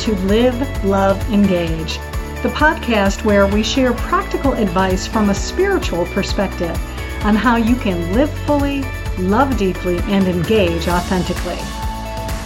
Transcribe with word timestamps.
To 0.00 0.14
Live, 0.22 0.82
Love, 0.82 1.20
Engage, 1.30 1.98
the 2.42 2.48
podcast 2.54 3.22
where 3.22 3.46
we 3.46 3.62
share 3.62 3.92
practical 3.92 4.54
advice 4.54 5.06
from 5.06 5.28
a 5.28 5.34
spiritual 5.34 6.06
perspective 6.06 6.74
on 7.22 7.36
how 7.36 7.56
you 7.56 7.76
can 7.76 8.14
live 8.14 8.30
fully, 8.46 8.82
love 9.18 9.58
deeply, 9.58 9.98
and 10.04 10.26
engage 10.26 10.88
authentically. 10.88 11.58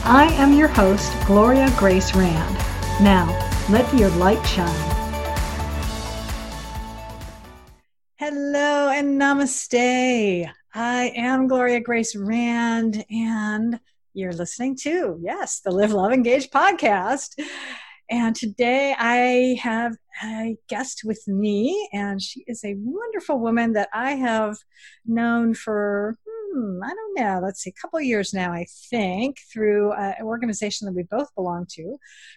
I 0.04 0.26
am 0.36 0.52
your 0.52 0.66
host, 0.66 1.12
Gloria 1.26 1.72
Grace 1.78 2.12
Rand. 2.16 2.56
Now, 3.00 3.26
let 3.70 3.86
your 3.94 4.10
light 4.10 4.44
shine. 4.44 4.74
Hello 8.16 8.88
and 8.88 9.20
namaste. 9.20 10.50
I 10.74 11.12
am 11.14 11.46
Gloria 11.46 11.78
Grace 11.78 12.16
Rand, 12.16 13.04
and 13.08 13.78
you're 14.14 14.32
listening 14.32 14.76
to, 14.76 15.18
yes, 15.20 15.60
the 15.60 15.72
Live, 15.72 15.92
Love, 15.92 16.12
Engage 16.12 16.48
podcast. 16.50 17.38
And 18.08 18.36
today 18.36 18.94
I 18.96 19.58
have 19.60 19.96
a 20.22 20.56
guest 20.68 21.02
with 21.04 21.26
me, 21.26 21.88
and 21.92 22.22
she 22.22 22.44
is 22.46 22.64
a 22.64 22.76
wonderful 22.78 23.40
woman 23.40 23.72
that 23.72 23.88
I 23.92 24.12
have 24.12 24.56
known 25.04 25.52
for, 25.54 26.16
hmm, 26.24 26.78
I 26.84 26.90
don't 26.90 27.18
know, 27.18 27.40
let's 27.42 27.60
see, 27.60 27.70
a 27.70 27.80
couple 27.80 27.98
of 27.98 28.04
years 28.04 28.32
now, 28.32 28.52
I 28.52 28.66
think, 28.90 29.38
through 29.52 29.92
an 29.94 30.14
organization 30.22 30.86
that 30.86 30.94
we 30.94 31.02
both 31.02 31.34
belong 31.34 31.66
to 31.72 31.96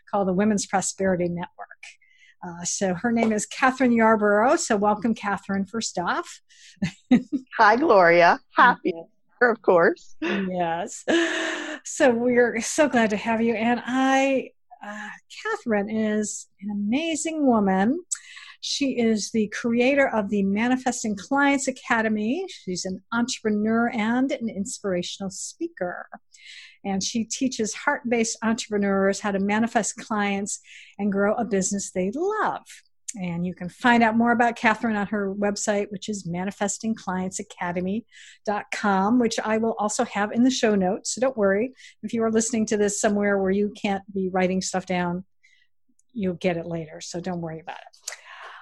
called 0.09 0.29
the 0.29 0.33
Women's 0.33 0.65
Prosperity 0.65 1.29
Network. 1.29 1.83
Uh, 2.43 2.63
so 2.63 2.93
her 2.93 3.11
name 3.11 3.31
is 3.31 3.45
Catherine 3.45 3.91
Yarborough. 3.91 4.55
So 4.55 4.77
welcome, 4.77 5.13
Catherine, 5.13 5.65
first 5.65 5.99
off. 5.99 6.41
Hi, 7.57 7.75
Gloria. 7.75 8.39
Happy, 8.55 8.93
of 9.41 9.61
course. 9.61 10.15
Yes. 10.21 11.03
So 11.89 12.11
we're 12.11 12.59
so 12.59 12.89
glad 12.89 13.11
to 13.11 13.17
have 13.17 13.41
you. 13.41 13.55
And 13.55 13.81
I, 13.83 14.51
uh, 14.85 15.09
Catherine 15.41 15.89
is 15.89 16.47
an 16.61 16.69
amazing 16.69 17.47
woman. 17.47 18.03
She 18.59 18.99
is 18.99 19.31
the 19.31 19.47
creator 19.47 20.07
of 20.09 20.29
the 20.29 20.43
Manifesting 20.43 21.15
Clients 21.15 21.69
Academy. 21.69 22.45
She's 22.49 22.83
an 22.83 23.01
entrepreneur 23.13 23.89
and 23.89 24.29
an 24.33 24.49
inspirational 24.49 25.29
speaker. 25.29 26.07
And 26.83 27.01
she 27.01 27.23
teaches 27.23 27.73
heart 27.73 28.01
based 28.07 28.37
entrepreneurs 28.43 29.21
how 29.21 29.31
to 29.31 29.39
manifest 29.39 29.95
clients 29.95 30.59
and 30.99 31.11
grow 31.11 31.35
a 31.35 31.45
business 31.45 31.91
they 31.91 32.11
love. 32.13 32.65
And 33.19 33.43
you 33.45 33.53
can 33.55 33.69
find 33.69 34.03
out 34.03 34.15
more 34.15 34.31
about 34.31 34.55
Catherine 34.55 34.95
on 34.95 35.07
her 35.07 35.33
website, 35.33 35.91
which 35.91 36.07
is 36.07 36.27
manifestingclientsacademy.com, 36.27 39.19
which 39.19 39.39
I 39.39 39.57
will 39.57 39.75
also 39.79 40.05
have 40.05 40.31
in 40.31 40.43
the 40.43 40.51
show 40.51 40.75
notes. 40.75 41.15
So 41.15 41.21
don't 41.21 41.35
worry. 41.35 41.73
If 42.03 42.13
you 42.13 42.23
are 42.23 42.31
listening 42.31 42.67
to 42.67 42.77
this 42.77 43.01
somewhere 43.01 43.39
where 43.39 43.51
you 43.51 43.73
can't 43.75 44.03
be 44.13 44.29
writing 44.29 44.61
stuff 44.61 44.85
down, 44.85 45.25
you'll 46.13 46.35
get 46.35 46.57
it 46.57 46.67
later. 46.67 47.01
So 47.01 47.19
don't 47.19 47.41
worry 47.41 47.59
about 47.59 47.77
it. 47.77 47.83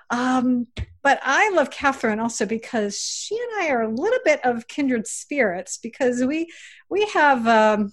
Um, 0.09 0.67
but 1.03 1.19
I 1.23 1.49
love 1.49 1.71
Catherine 1.71 2.19
also 2.19 2.45
because 2.45 2.99
she 2.99 3.37
and 3.37 3.63
I 3.63 3.69
are 3.71 3.81
a 3.81 3.93
little 3.93 4.19
bit 4.23 4.39
of 4.45 4.67
kindred 4.67 5.07
spirits 5.07 5.79
because 5.81 6.23
we 6.23 6.47
we 6.89 7.05
have 7.13 7.47
um, 7.47 7.91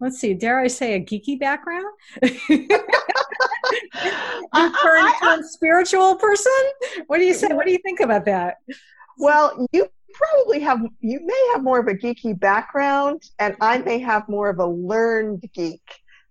let's 0.00 0.18
see, 0.18 0.34
dare 0.34 0.60
I 0.60 0.68
say 0.68 0.94
a 0.94 1.00
geeky 1.00 1.38
background? 1.38 1.86
turn, 4.82 5.12
turn 5.22 5.44
spiritual 5.44 6.16
person? 6.16 6.52
What 7.06 7.18
do 7.18 7.24
you 7.24 7.34
say? 7.34 7.48
What 7.48 7.66
do 7.66 7.72
you 7.72 7.78
think 7.78 8.00
about 8.00 8.24
that? 8.26 8.56
Well, 9.18 9.66
you 9.72 9.88
probably 10.12 10.60
have 10.60 10.80
you 11.00 11.20
may 11.24 11.50
have 11.52 11.62
more 11.62 11.78
of 11.78 11.88
a 11.88 11.94
geeky 11.94 12.38
background 12.38 13.22
and 13.38 13.56
I 13.60 13.78
may 13.78 13.98
have 13.98 14.28
more 14.28 14.48
of 14.48 14.58
a 14.58 14.66
learned 14.66 15.44
geek. 15.54 15.82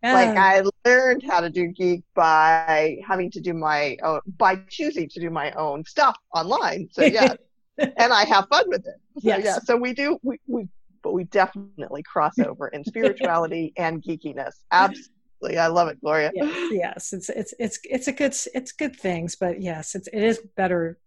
Like 0.03 0.37
I 0.37 0.63
learned 0.85 1.23
how 1.23 1.39
to 1.39 1.49
do 1.49 1.67
geek 1.67 2.03
by 2.13 2.99
having 3.07 3.31
to 3.31 3.41
do 3.41 3.53
my 3.53 3.97
own 4.03 4.19
by 4.37 4.57
choosing 4.69 5.09
to 5.09 5.19
do 5.19 5.31
my 5.31 5.51
own 5.53 5.83
stuff 5.83 6.15
online. 6.33 6.89
So 6.91 7.03
yeah. 7.03 7.33
and 7.79 8.13
I 8.13 8.23
have 8.25 8.47
fun 8.47 8.65
with 8.67 8.85
it. 8.85 8.95
So 9.19 9.29
yes. 9.29 9.41
yeah. 9.43 9.57
So 9.63 9.75
we 9.75 9.93
do 9.93 10.19
we, 10.21 10.39
we 10.47 10.67
but 11.01 11.13
we 11.13 11.23
definitely 11.25 12.03
cross 12.03 12.37
over 12.39 12.67
in 12.67 12.83
spirituality 12.83 13.73
and 13.77 14.03
geekiness. 14.03 14.53
Absolutely 14.71 15.14
I 15.53 15.67
love 15.67 15.87
it, 15.87 16.01
Gloria. 16.01 16.31
Yes, 16.33 16.71
yes, 16.71 17.13
it's 17.13 17.29
it's 17.29 17.53
it's 17.59 17.79
it's 17.83 18.07
a 18.07 18.11
good 18.11 18.35
it's 18.53 18.71
good 18.71 18.95
things, 18.95 19.35
but 19.35 19.61
yes, 19.61 19.95
it's 19.95 20.07
it 20.07 20.23
is 20.23 20.41
better. 20.57 20.97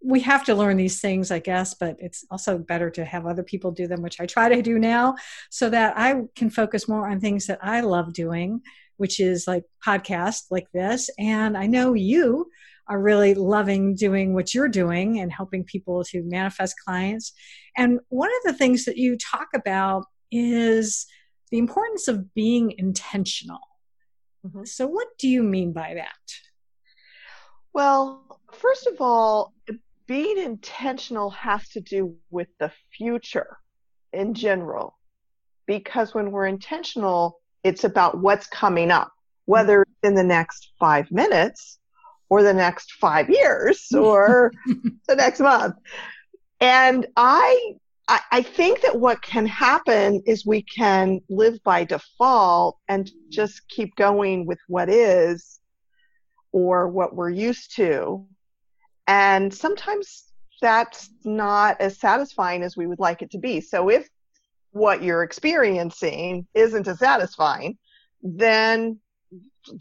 We 0.00 0.20
have 0.20 0.44
to 0.44 0.54
learn 0.54 0.76
these 0.76 1.00
things, 1.00 1.30
I 1.32 1.40
guess, 1.40 1.74
but 1.74 1.96
it's 1.98 2.24
also 2.30 2.56
better 2.58 2.88
to 2.90 3.04
have 3.04 3.26
other 3.26 3.42
people 3.42 3.72
do 3.72 3.88
them, 3.88 4.00
which 4.00 4.20
I 4.20 4.26
try 4.26 4.48
to 4.48 4.62
do 4.62 4.78
now, 4.78 5.16
so 5.50 5.68
that 5.70 5.94
I 5.96 6.22
can 6.36 6.50
focus 6.50 6.88
more 6.88 7.08
on 7.08 7.20
things 7.20 7.46
that 7.46 7.58
I 7.62 7.80
love 7.80 8.12
doing, 8.12 8.60
which 8.96 9.18
is 9.18 9.48
like 9.48 9.64
podcasts 9.84 10.44
like 10.50 10.70
this. 10.72 11.10
And 11.18 11.56
I 11.56 11.66
know 11.66 11.94
you 11.94 12.48
are 12.88 13.00
really 13.00 13.34
loving 13.34 13.94
doing 13.94 14.34
what 14.34 14.54
you're 14.54 14.68
doing 14.68 15.20
and 15.20 15.32
helping 15.32 15.64
people 15.64 16.04
to 16.04 16.22
manifest 16.22 16.74
clients. 16.84 17.32
And 17.76 18.00
one 18.08 18.30
of 18.30 18.52
the 18.52 18.58
things 18.58 18.84
that 18.84 18.96
you 18.96 19.16
talk 19.18 19.48
about 19.54 20.04
is 20.30 21.06
the 21.50 21.58
importance 21.58 22.08
of 22.08 22.34
being 22.34 22.74
intentional 22.78 23.60
Mm-hmm. 24.48 24.64
So, 24.64 24.86
what 24.86 25.08
do 25.18 25.28
you 25.28 25.42
mean 25.42 25.72
by 25.72 25.94
that? 25.94 26.14
Well, 27.72 28.40
first 28.52 28.86
of 28.86 29.00
all, 29.00 29.52
being 30.06 30.38
intentional 30.38 31.30
has 31.30 31.68
to 31.70 31.80
do 31.80 32.16
with 32.30 32.48
the 32.58 32.72
future 32.96 33.58
in 34.12 34.34
general. 34.34 34.98
Because 35.66 36.14
when 36.14 36.30
we're 36.30 36.46
intentional, 36.46 37.40
it's 37.62 37.84
about 37.84 38.18
what's 38.18 38.46
coming 38.46 38.90
up, 38.90 39.12
whether 39.44 39.84
in 40.02 40.14
the 40.14 40.24
next 40.24 40.72
five 40.80 41.10
minutes 41.10 41.78
or 42.30 42.42
the 42.42 42.54
next 42.54 42.92
five 42.92 43.28
years 43.28 43.86
or 43.94 44.50
the 45.06 45.14
next 45.14 45.40
month. 45.40 45.76
And 46.60 47.06
I 47.16 47.74
I, 48.08 48.20
I 48.32 48.42
think 48.42 48.80
that 48.80 48.98
what 48.98 49.20
can 49.20 49.46
happen 49.46 50.22
is 50.26 50.46
we 50.46 50.62
can 50.62 51.20
live 51.28 51.62
by 51.62 51.84
default 51.84 52.78
and 52.88 53.10
just 53.28 53.68
keep 53.68 53.94
going 53.96 54.46
with 54.46 54.58
what 54.66 54.88
is 54.88 55.60
or 56.50 56.88
what 56.88 57.14
we're 57.14 57.30
used 57.30 57.76
to. 57.76 58.26
And 59.06 59.52
sometimes 59.52 60.32
that's 60.62 61.10
not 61.24 61.80
as 61.80 61.98
satisfying 61.98 62.62
as 62.62 62.76
we 62.76 62.86
would 62.86 62.98
like 62.98 63.20
it 63.20 63.30
to 63.32 63.38
be. 63.38 63.60
So 63.60 63.90
if 63.90 64.08
what 64.72 65.02
you're 65.02 65.22
experiencing 65.22 66.46
isn't 66.54 66.88
as 66.88 66.98
satisfying, 66.98 67.76
then 68.22 68.98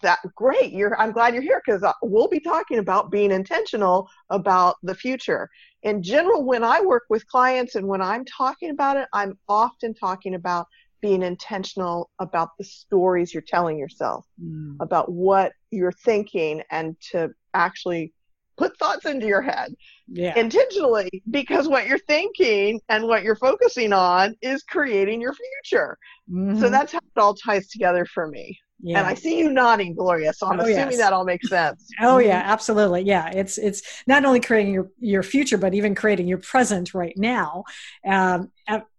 that 0.02 0.20
great 0.36 0.72
you're 0.74 1.00
i'm 1.00 1.12
glad 1.12 1.34
you're 1.34 1.44
here 1.44 1.62
because 1.66 1.84
uh, 1.84 1.94
we'll 2.02 2.28
be 2.28 2.40
talking 2.40 2.80
about 2.80 3.12
being 3.12 3.32
intentional 3.32 4.10
about 4.30 4.76
the 4.84 4.96
future 4.96 5.50
in 5.88 6.03
general 6.03 6.44
when 6.44 6.64
i 6.64 6.81
work 6.81 7.03
with 7.09 7.25
clients 7.28 7.75
and 7.75 7.88
when 7.88 8.02
i'm 8.02 8.25
talking 8.25 8.70
about 8.70 8.98
it 8.98 9.08
i'm 9.14 9.38
often 9.48 9.94
talking 9.94 10.36
about 10.36 10.68
being 11.01 11.22
intentional 11.22 12.10
about 12.19 12.50
the 12.57 12.63
stories 12.63 13.34
you're 13.34 13.44
telling 13.48 13.78
yourself 13.78 14.25
mm. 14.44 14.75
about 14.80 15.12
what 15.12 15.54
you're 15.72 15.92
thinking 15.92 16.62
and 16.72 16.95
to 17.00 17.30
actually 17.54 18.12
put 18.57 18.78
thoughts 18.78 19.06
into 19.06 19.28
your 19.28 19.42
head 19.42 19.74
yeah. 20.07 20.38
intentionally 20.38 21.10
because 21.30 21.68
what 21.68 21.88
you're 21.88 22.00
thinking 22.00 22.81
and 22.89 23.07
what 23.07 23.24
you're 23.24 23.36
focusing 23.36 23.94
on 23.94 24.36
is 24.42 24.63
creating 24.63 25.22
your 25.22 25.34
future. 25.34 25.98
Mm-hmm. 26.30 26.60
So 26.60 26.69
that's 26.69 26.92
how 26.92 26.98
it 26.98 27.19
all 27.19 27.36
ties 27.36 27.68
together 27.68 28.06
for 28.06 28.28
me. 28.28 28.57
Yeah. 28.79 29.00
And 29.00 29.07
I 29.07 29.15
see 29.15 29.39
you 29.39 29.51
nodding, 29.51 29.95
Gloria. 29.95 30.33
So 30.33 30.47
I'm 30.47 30.59
oh, 30.59 30.63
assuming 30.63 30.91
yes. 30.91 30.97
that 30.97 31.13
all 31.13 31.25
makes 31.25 31.50
sense. 31.50 31.88
Oh 32.00 32.19
yeah, 32.19 32.44
absolutely. 32.45 33.01
Yeah, 33.01 33.29
it's 33.29 33.57
it's 33.57 33.81
not 34.06 34.24
only 34.24 34.39
creating 34.39 34.74
your 34.74 34.89
your 35.00 35.24
future, 35.24 35.57
but 35.57 35.74
even 35.74 35.95
creating 35.95 36.27
your 36.27 36.38
present 36.38 36.94
right 36.94 37.15
now. 37.18 37.63
Um, 38.06 38.51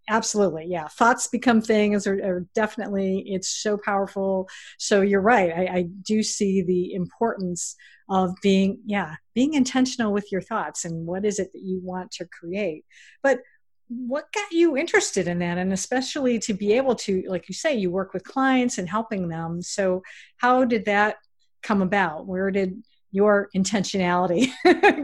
absolutely, 0.08 0.66
yeah. 0.66 0.88
Thoughts 0.88 1.28
become 1.28 1.60
things, 1.60 2.06
are, 2.06 2.14
are, 2.14 2.46
definitely. 2.54 3.24
It's 3.26 3.48
so 3.48 3.76
powerful. 3.76 4.48
So 4.78 5.00
you're 5.00 5.20
right. 5.20 5.52
I, 5.52 5.78
I 5.78 5.82
do 6.02 6.22
see 6.22 6.62
the 6.62 6.94
importance 6.94 7.76
of 8.10 8.34
being, 8.42 8.80
yeah, 8.86 9.16
being 9.34 9.54
intentional 9.54 10.12
with 10.12 10.32
your 10.32 10.40
thoughts 10.40 10.84
and 10.84 11.06
what 11.06 11.24
is 11.24 11.38
it 11.38 11.52
that 11.52 11.62
you 11.62 11.80
want 11.82 12.10
to 12.12 12.26
create. 12.26 12.84
But 13.22 13.40
what 13.88 14.32
got 14.32 14.52
you 14.52 14.76
interested 14.76 15.28
in 15.28 15.38
that? 15.40 15.58
And 15.58 15.72
especially 15.72 16.38
to 16.40 16.54
be 16.54 16.72
able 16.74 16.94
to 16.96 17.24
like 17.26 17.48
you 17.48 17.54
say 17.54 17.74
you 17.74 17.90
work 17.90 18.12
with 18.12 18.24
clients 18.24 18.78
and 18.78 18.88
helping 18.88 19.28
them. 19.28 19.62
So 19.62 20.02
how 20.36 20.64
did 20.64 20.84
that 20.86 21.16
come 21.62 21.82
about? 21.82 22.26
Where 22.26 22.50
did 22.50 22.82
your 23.10 23.48
intentionality 23.56 24.50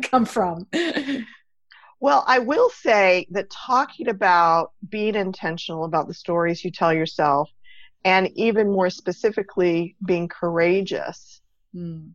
come 0.11 0.25
from? 0.25 0.67
Well 2.01 2.23
i 2.27 2.39
will 2.39 2.69
say 2.69 3.27
that 3.31 3.49
talking 3.49 4.09
about 4.09 4.73
being 4.91 5.15
intentional 5.15 5.85
about 5.85 6.07
the 6.07 6.13
stories 6.13 6.63
you 6.63 6.71
tell 6.71 6.93
yourself 6.93 7.51
and 8.05 8.31
even 8.35 8.71
more 8.71 8.91
specifically 8.91 9.97
being 10.05 10.29
courageous 10.29 11.41
mm. 11.75 12.11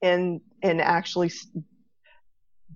in 0.00 0.40
in 0.62 0.80
actually 0.80 1.30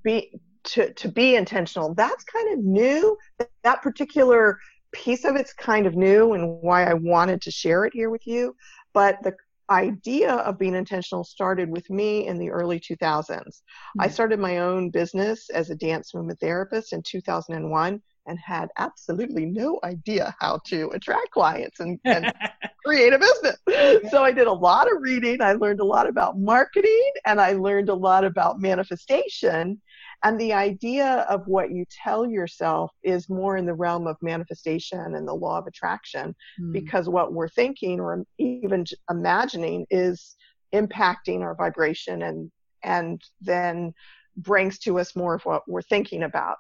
be 0.03 0.39
to, 0.65 0.93
to 0.95 1.09
be 1.09 1.37
intentional. 1.37 1.95
That's 1.95 2.25
kind 2.25 2.59
of 2.59 2.65
new. 2.65 3.17
That 3.63 3.83
particular 3.83 4.59
piece 4.93 5.25
of 5.25 5.37
it's 5.37 5.53
kind 5.53 5.87
of 5.87 5.95
new 5.95 6.33
and 6.33 6.61
why 6.61 6.85
I 6.85 6.95
wanted 6.95 7.43
to 7.43 7.51
share 7.51 7.85
it 7.85 7.93
here 7.95 8.11
with 8.11 8.27
you. 8.27 8.55
But 8.93 9.19
the 9.23 9.35
idea 9.71 10.33
of 10.33 10.59
being 10.59 10.75
intentional 10.75 11.25
started 11.25 11.71
with 11.71 11.89
me 11.91 12.27
in 12.27 12.39
the 12.39 12.51
early 12.51 12.81
2000s. 12.81 13.31
Mm-hmm. 13.31 14.01
I 14.01 14.09
started 14.09 14.41
my 14.41 14.59
own 14.59 14.91
business 14.91 15.49
as 15.51 15.71
a 15.71 15.77
dance 15.77 16.13
movement 16.13 16.41
therapist 16.41 16.93
in 16.93 17.03
2001 17.03 18.03
and 18.27 18.39
had 18.39 18.69
absolutely 18.79 19.47
no 19.47 19.79
idea 19.83 20.35
how 20.41 20.61
to 20.67 20.91
attract 20.91 21.31
clients 21.31 21.81
and, 21.81 21.99
and 22.05 22.33
create 22.85 23.13
a 23.13 23.19
business. 23.19 24.11
So 24.11 24.23
I 24.23 24.33
did 24.33 24.47
a 24.47 24.53
lot 24.53 24.93
of 24.93 25.01
reading. 25.01 25.41
I 25.41 25.55
learned 25.55 25.81
a 25.81 25.85
lot 25.85 26.09
about 26.09 26.39
marketing 26.39 27.13
and 27.25 27.41
I 27.41 27.53
learned 27.53 27.89
a 27.89 27.95
lot 27.95 28.25
about 28.25 28.61
manifestation. 28.61 29.81
And 30.23 30.39
the 30.39 30.53
idea 30.53 31.27
of 31.31 31.47
what 31.47 31.71
you 31.71 31.85
tell 31.91 32.29
yourself 32.29 32.93
is 33.03 33.29
more 33.29 33.57
in 33.57 33.65
the 33.65 33.75
realm 33.75 34.07
of 34.07 34.17
manifestation 34.21 35.15
and 35.15 35.27
the 35.27 35.35
law 35.35 35.59
of 35.59 35.67
attraction, 35.67 36.35
mm. 36.61 36.73
because 36.73 37.09
what 37.09 37.33
we're 37.33 37.49
thinking 37.49 38.01
or 38.01 38.25
even 38.39 38.85
imagining 39.11 39.87
is 39.91 40.37
impacting 40.75 41.41
our 41.41 41.55
vibration 41.55 42.23
and 42.23 42.51
and 42.83 43.23
then 43.41 43.93
brings 44.37 44.79
to 44.79 44.99
us 44.99 45.17
more 45.17 45.35
of 45.35 45.45
what 45.45 45.63
we're 45.69 45.83
thinking 45.83 46.23
about. 46.23 46.57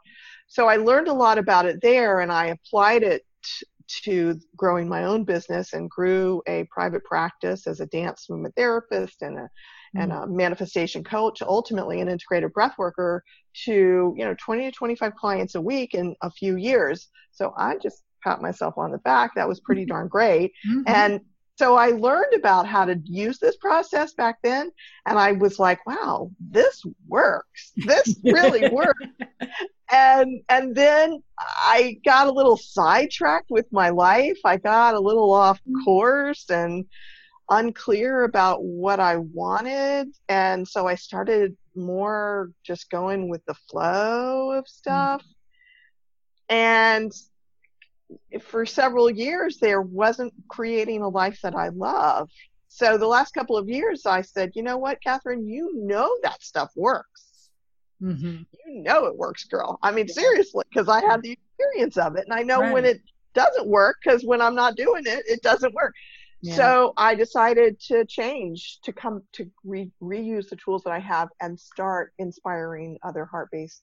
So 0.49 0.67
I 0.67 0.77
learned 0.77 1.09
a 1.09 1.15
lot 1.15 1.39
about 1.39 1.67
it 1.67 1.81
there 1.81 2.21
and 2.21 2.31
I 2.31 2.47
applied 2.47 3.03
it 3.03 3.23
to 4.05 4.39
growing 4.57 4.89
my 4.89 5.05
own 5.05 5.25
business 5.25 5.73
and 5.73 5.91
grew 5.91 6.43
a 6.47 6.65
private 6.71 7.05
practice 7.05 7.67
as 7.67 7.81
a 7.81 7.87
dance 7.87 8.29
movement 8.29 8.55
therapist 8.55 9.23
and 9.23 9.39
a 9.39 9.49
and 9.95 10.13
mm. 10.13 10.23
a 10.23 10.27
manifestation 10.27 11.03
coach, 11.03 11.43
ultimately 11.43 12.01
an 12.01 12.09
integrated 12.09 12.53
breath 12.53 12.77
worker 12.79 13.25
to, 13.65 14.15
you 14.17 14.25
know, 14.25 14.35
20 14.39 14.71
to 14.71 14.73
25 14.73 15.15
clients 15.15 15.55
a 15.55 15.61
week 15.61 15.95
in 15.95 16.15
a 16.23 16.31
few 16.31 16.57
years. 16.57 17.09
So 17.33 17.53
I 17.57 17.77
just 17.77 18.03
pat 18.23 18.41
myself 18.41 18.75
on 18.77 18.93
the 18.93 18.99
back. 18.99 19.35
That 19.35 19.49
was 19.49 19.61
pretty 19.61 19.85
darn 19.85 20.09
great. 20.09 20.53
Mm-hmm. 20.69 20.83
And 20.87 21.21
so 21.57 21.77
I 21.77 21.89
learned 21.89 22.33
about 22.35 22.67
how 22.67 22.87
to 22.87 22.99
use 23.05 23.39
this 23.39 23.57
process 23.57 24.15
back 24.15 24.39
then. 24.43 24.71
And 25.07 25.19
I 25.19 25.33
was 25.33 25.59
like, 25.59 25.85
wow, 25.87 26.31
this 26.41 26.83
works. 27.07 27.73
This 27.77 28.17
really 28.25 28.69
works. 28.73 29.07
And, 29.93 30.41
and 30.49 30.75
then 30.75 31.23
I 31.37 31.99
got 32.05 32.29
a 32.29 32.33
little 32.33 32.57
sidetracked 32.57 33.51
with 33.51 33.67
my 33.73 33.91
life. 33.91 34.39
I 34.45 34.57
got 34.57 34.95
a 34.95 35.01
little 35.01 35.33
off 35.33 35.61
mm. 35.69 35.85
course 35.85 36.49
and, 36.49 36.87
unclear 37.51 38.23
about 38.25 38.63
what 38.63 39.01
I 39.01 39.17
wanted. 39.17 40.09
And 40.29 40.67
so 40.67 40.87
I 40.87 40.95
started 40.95 41.57
more 41.75 42.53
just 42.63 42.91
going 42.91 43.29
with 43.29 43.45
the 43.47 43.55
flow 43.55 44.53
of 44.53 44.65
mm. 44.65 44.69
stuff. 44.69 45.23
Mm-hmm. 45.23 46.55
And 46.57 47.13
for 48.43 48.67
several 48.67 49.11
years, 49.11 49.59
there 49.59 49.83
wasn't 49.83 50.33
creating 50.49 51.03
a 51.03 51.09
life 51.09 51.41
that 51.43 51.55
I 51.55 51.69
love. 51.69 52.31
So 52.69 52.97
the 52.97 53.07
last 53.07 53.35
couple 53.35 53.57
of 53.57 53.69
years, 53.69 54.07
I 54.07 54.23
said, 54.23 54.53
you 54.55 54.63
know 54.63 54.79
what, 54.79 55.03
Catherine, 55.03 55.47
you 55.47 55.73
know 55.75 56.17
that 56.23 56.43
stuff 56.43 56.71
works. 56.77 57.51
Mm-hmm. 58.01 58.43
You 58.67 58.83
know 58.83 59.07
it 59.07 59.17
works, 59.17 59.45
girl. 59.45 59.79
I 59.83 59.91
mean, 59.91 60.09
seriously, 60.09 60.65
because 60.69 60.89
I 60.89 61.05
had 61.05 61.23
the 61.23 61.33
experience 61.33 61.97
of 61.97 62.17
it. 62.17 62.25
And 62.25 62.33
I 62.33 62.43
know 62.43 62.61
right. 62.61 62.73
when 62.73 62.85
it 62.85 63.01
doesn't 63.35 63.67
work, 63.67 63.97
because 64.03 64.25
when 64.25 64.41
I'm 64.41 64.55
not 64.55 64.77
doing 64.77 65.03
it, 65.07 65.25
it 65.27 65.43
doesn't 65.43 65.75
work. 65.75 65.95
So 66.43 66.93
I 66.97 67.15
decided 67.15 67.79
to 67.89 68.05
change, 68.07 68.81
to 68.85 68.93
come 68.93 69.23
to 69.33 69.51
re- 69.65 69.91
reuse 70.03 70.49
the 70.49 70.57
tools 70.57 70.83
that 70.85 70.93
I 70.93 70.99
have 70.99 71.29
and 71.41 71.59
start 71.59 72.13
inspiring 72.19 72.99
other 73.03 73.27
heart 73.27 73.51
based, 73.53 73.83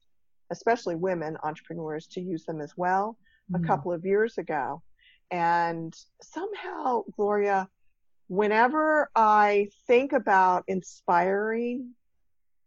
especially 0.51 0.95
women 0.95 1.37
entrepreneurs, 1.43 2.07
to 2.07 2.21
use 2.21 2.45
them 2.45 2.61
as 2.61 2.73
well 2.75 3.17
mm. 3.51 3.63
a 3.63 3.67
couple 3.67 3.93
of 3.93 4.05
years 4.05 4.37
ago. 4.39 4.81
And 5.29 5.95
somehow, 6.21 7.03
Gloria, 7.15 7.69
whenever 8.27 9.11
I 9.15 9.69
think 9.85 10.13
about 10.13 10.63
inspiring 10.67 11.91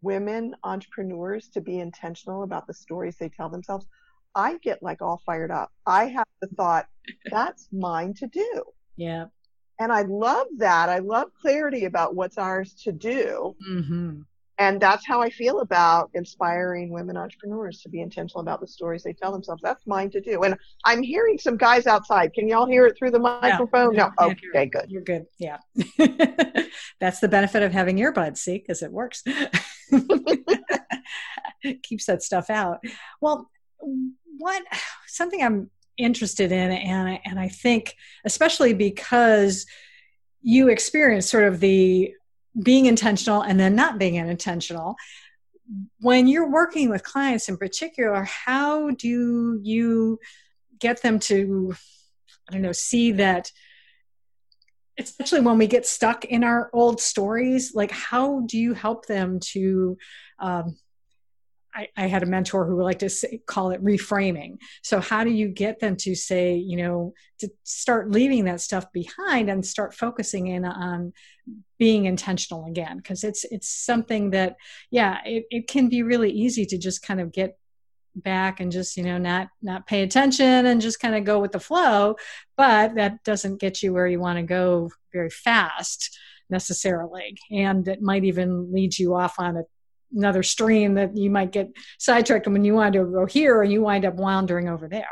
women 0.03 0.55
entrepreneurs 0.63 1.49
to 1.49 1.61
be 1.61 1.81
intentional 1.81 2.45
about 2.45 2.67
the 2.67 2.75
stories 2.75 3.17
they 3.17 3.29
tell 3.29 3.49
themselves, 3.49 3.87
I 4.37 4.59
get 4.59 4.85
like 4.85 5.03
all 5.03 5.21
fired 5.27 5.51
up. 5.51 5.73
I 5.85 6.07
have 6.07 6.29
the 6.41 6.47
thought, 6.49 6.87
that's 7.31 7.69
mine 7.73 8.15
to 8.15 8.29
do. 8.29 8.63
Yeah 8.97 9.27
and 9.81 9.91
I 9.91 10.03
love 10.03 10.47
that. 10.59 10.89
I 10.91 10.99
love 10.99 11.31
clarity 11.41 11.87
about 11.87 12.15
what's 12.15 12.39
ours 12.39 12.75
to 12.85 12.93
do. 12.93 13.57
Mm-hmm. 13.69 14.21
And 14.59 14.79
that's 14.79 15.05
how 15.07 15.23
I 15.23 15.31
feel 15.31 15.61
about 15.61 16.11
inspiring 16.13 16.91
women 16.91 17.17
entrepreneurs 17.17 17.81
to 17.81 17.89
be 17.89 18.03
intentional 18.03 18.43
about 18.43 18.61
the 18.61 18.67
stories 18.67 19.03
they 19.03 19.15
tell 19.15 19.33
themselves. 19.33 19.63
That's 19.63 19.87
mine 19.87 20.11
to 20.11 20.21
do. 20.21 20.43
And 20.43 20.55
I'm 20.85 21.03
hearing 21.03 21.39
some 21.39 21.57
guys 21.57 21.87
outside. 21.87 22.35
Can 22.35 22.47
y'all 22.47 22.67
hear 22.67 22.85
it 22.85 22.99
through 22.99 23.13
the 23.13 23.19
microphone? 23.19 23.97
No. 23.97 24.11
no. 24.21 24.27
Okay, 24.27 24.67
good. 24.67 24.91
You're 24.91 25.01
good. 25.01 25.25
Yeah. 25.39 25.57
that's 27.01 27.21
the 27.21 27.29
benefit 27.29 27.63
of 27.63 27.73
having 27.73 27.97
earbuds, 27.97 28.37
see, 28.37 28.59
because 28.59 28.83
it 28.83 28.93
works. 28.93 29.25
Keeps 31.83 32.05
that 32.05 32.23
stuff 32.23 32.51
out. 32.51 32.85
Well, 33.23 33.49
what 34.37 34.63
something 35.07 35.43
I'm 35.43 35.71
interested 36.01 36.53
in 36.53 36.71
and 36.73 37.19
and 37.25 37.39
I 37.39 37.49
think 37.49 37.95
especially 38.25 38.75
because 38.75 39.67
you 40.43 40.69
experience 40.69 41.29
sort 41.31 41.45
of 41.45 41.61
the 41.61 42.13
being 42.61 42.87
intentional 42.87 43.43
and 43.43 43.61
then 43.61 43.75
not 43.75 43.99
being 43.99 44.15
intentional 44.17 44.97
when 46.01 46.27
you're 46.27 46.51
working 46.51 46.91
with 46.91 47.05
clients 47.05 47.49
in 47.49 47.57
particular 47.57 48.25
how 48.25 48.91
do 48.91 49.61
you 49.63 50.19
get 50.81 51.01
them 51.03 51.19
to 51.19 51.75
i 52.49 52.53
don't 52.53 52.63
know 52.63 52.73
see 52.73 53.13
that 53.13 53.53
especially 54.99 55.41
when 55.41 55.59
we 55.59 55.67
get 55.67 55.87
stuck 55.87 56.25
in 56.25 56.43
our 56.43 56.71
old 56.73 57.01
stories 57.01 57.75
like 57.75 57.93
how 57.93 58.41
do 58.47 58.59
you 58.59 58.75
help 58.75 59.07
them 59.07 59.39
to 59.39 59.97
um, 60.41 60.77
I, 61.75 61.89
I, 61.97 62.07
had 62.07 62.23
a 62.23 62.27
mentor 62.27 62.67
who 62.67 62.77
would 62.77 62.85
like 62.85 62.99
to 63.01 63.09
say, 63.09 63.41
call 63.47 63.71
it 63.71 63.83
reframing. 63.83 64.59
So, 64.83 65.01
how 65.01 65.25
do 65.25 65.31
you 65.31 65.49
get 65.49 65.81
them 65.81 65.97
to 65.97 66.15
say, 66.15 66.55
you 66.55 66.77
know, 66.77 67.15
to 67.39 67.51
start 67.65 68.11
leaving 68.11 68.45
that 68.45 68.61
stuff 68.61 68.91
behind 68.93 69.51
and 69.51 69.65
start 69.65 69.95
focusing 69.95 70.49
in 70.49 70.65
on 70.65 71.13
being 71.79 72.07
intentional 72.07 72.67
again? 72.67 72.97
Because 72.97 73.25
it's 73.25 73.45
it's 73.45 73.69
something 73.69 74.31
that, 74.31 74.57
yeah, 74.91 75.19
it, 75.25 75.45
it 75.51 75.69
can 75.69 75.89
be 75.89 76.03
really 76.03 76.31
easy 76.31 76.67
to 76.67 76.79
just 76.79 77.03
kind 77.03 77.21
of 77.21 77.33
get 77.33 77.57
back 78.17 78.61
and 78.61 78.73
just 78.73 78.97
you 78.97 79.05
know 79.05 79.19
not 79.19 79.49
not 79.63 79.87
pay 79.87 80.03
attention 80.03 80.67
and 80.67 80.81
just 80.81 80.99
kind 80.99 81.15
of 81.15 81.23
go 81.23 81.39
with 81.39 81.53
the 81.53 81.61
flow 81.61 82.17
but 82.57 82.97
that 82.97 83.23
doesn't 83.23 83.61
get 83.61 83.85
you 83.85 83.93
where 83.93 84.09
you 84.09 84.19
want 84.19 84.37
to 84.37 84.43
go 84.43 84.91
very 85.13 85.31
fast 85.31 86.19
necessarily 86.51 87.39
and 87.53 87.87
it 87.87 88.03
might 88.03 88.25
even 88.25 88.73
lead 88.73 88.99
you 88.99 89.15
off 89.15 89.39
on 89.39 89.57
a 89.57 89.63
another 90.13 90.43
stream 90.43 90.95
that 90.95 91.17
you 91.17 91.31
might 91.31 91.53
get 91.53 91.71
sidetracked 91.99 92.47
and 92.47 92.53
when 92.53 92.65
you 92.65 92.75
want 92.75 92.95
to 92.95 93.05
go 93.05 93.27
here 93.27 93.63
and 93.63 93.73
you 93.73 93.83
wind 93.83 94.05
up 94.05 94.15
wandering 94.15 94.69
over 94.69 94.89
there. 94.89 95.09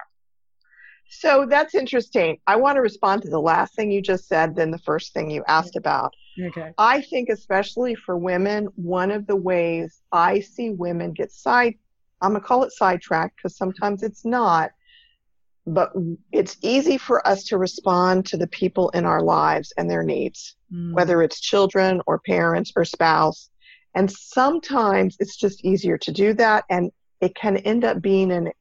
So 1.11 1.47
that's 1.49 1.75
interesting. 1.75 2.39
I 2.47 2.57
want 2.57 2.77
to 2.77 2.83
respond 2.83 3.23
to 3.23 3.31
the 3.31 3.41
last 3.41 3.75
thing 3.75 3.91
you 3.91 4.03
just 4.03 4.29
said, 4.29 4.55
then 4.55 4.71
the 4.71 4.79
first 4.79 5.15
thing 5.15 5.31
you 5.31 5.43
asked 5.49 5.77
about. 5.77 6.15
Okay. 6.41 6.73
I 6.77 7.01
think, 7.01 7.31
especially 7.31 7.95
for 7.95 8.17
women, 8.17 8.69
one 8.77 9.11
of 9.11 9.27
the 9.27 9.37
ways 9.37 10.03
I 10.13 10.41
see 10.41 10.71
women 10.71 11.13
get 11.13 11.33
side, 11.33 11.75
I'm 12.21 12.33
going 12.33 12.43
to 12.43 12.47
call 12.47 12.65
it 12.65 12.73
sidetracked 12.73 13.37
because 13.37 13.57
sometimes 13.57 14.03
it's 14.03 14.25
not, 14.25 14.71
but 15.67 15.93
it's 16.31 16.57
easy 16.63 16.99
for 16.99 17.27
us 17.27 17.45
to 17.45 17.59
respond 17.59 18.27
to 18.27 18.37
the 18.37 18.47
people 18.47 18.91
in 18.91 19.05
our 19.05 19.23
lives 19.23 19.73
and 19.77 19.91
their 19.91 20.03
needs, 20.03 20.57
mm. 20.73 20.93
whether 20.93 21.23
it's 21.23 21.41
children 21.41 22.03
or 22.07 22.19
parents 22.21 22.73
or 22.77 22.85
spouse. 22.85 23.51
And 23.95 24.11
sometimes 24.11 25.17
it's 25.21 25.37
just 25.37 25.65
easier 25.65 25.99
to 25.99 26.13
do 26.13 26.35
that. 26.35 26.65
And 26.71 26.91
it 27.21 27.35
can 27.35 27.57
end 27.59 27.85
up 27.85 28.01
being 28.01 28.31
an, 28.31 28.53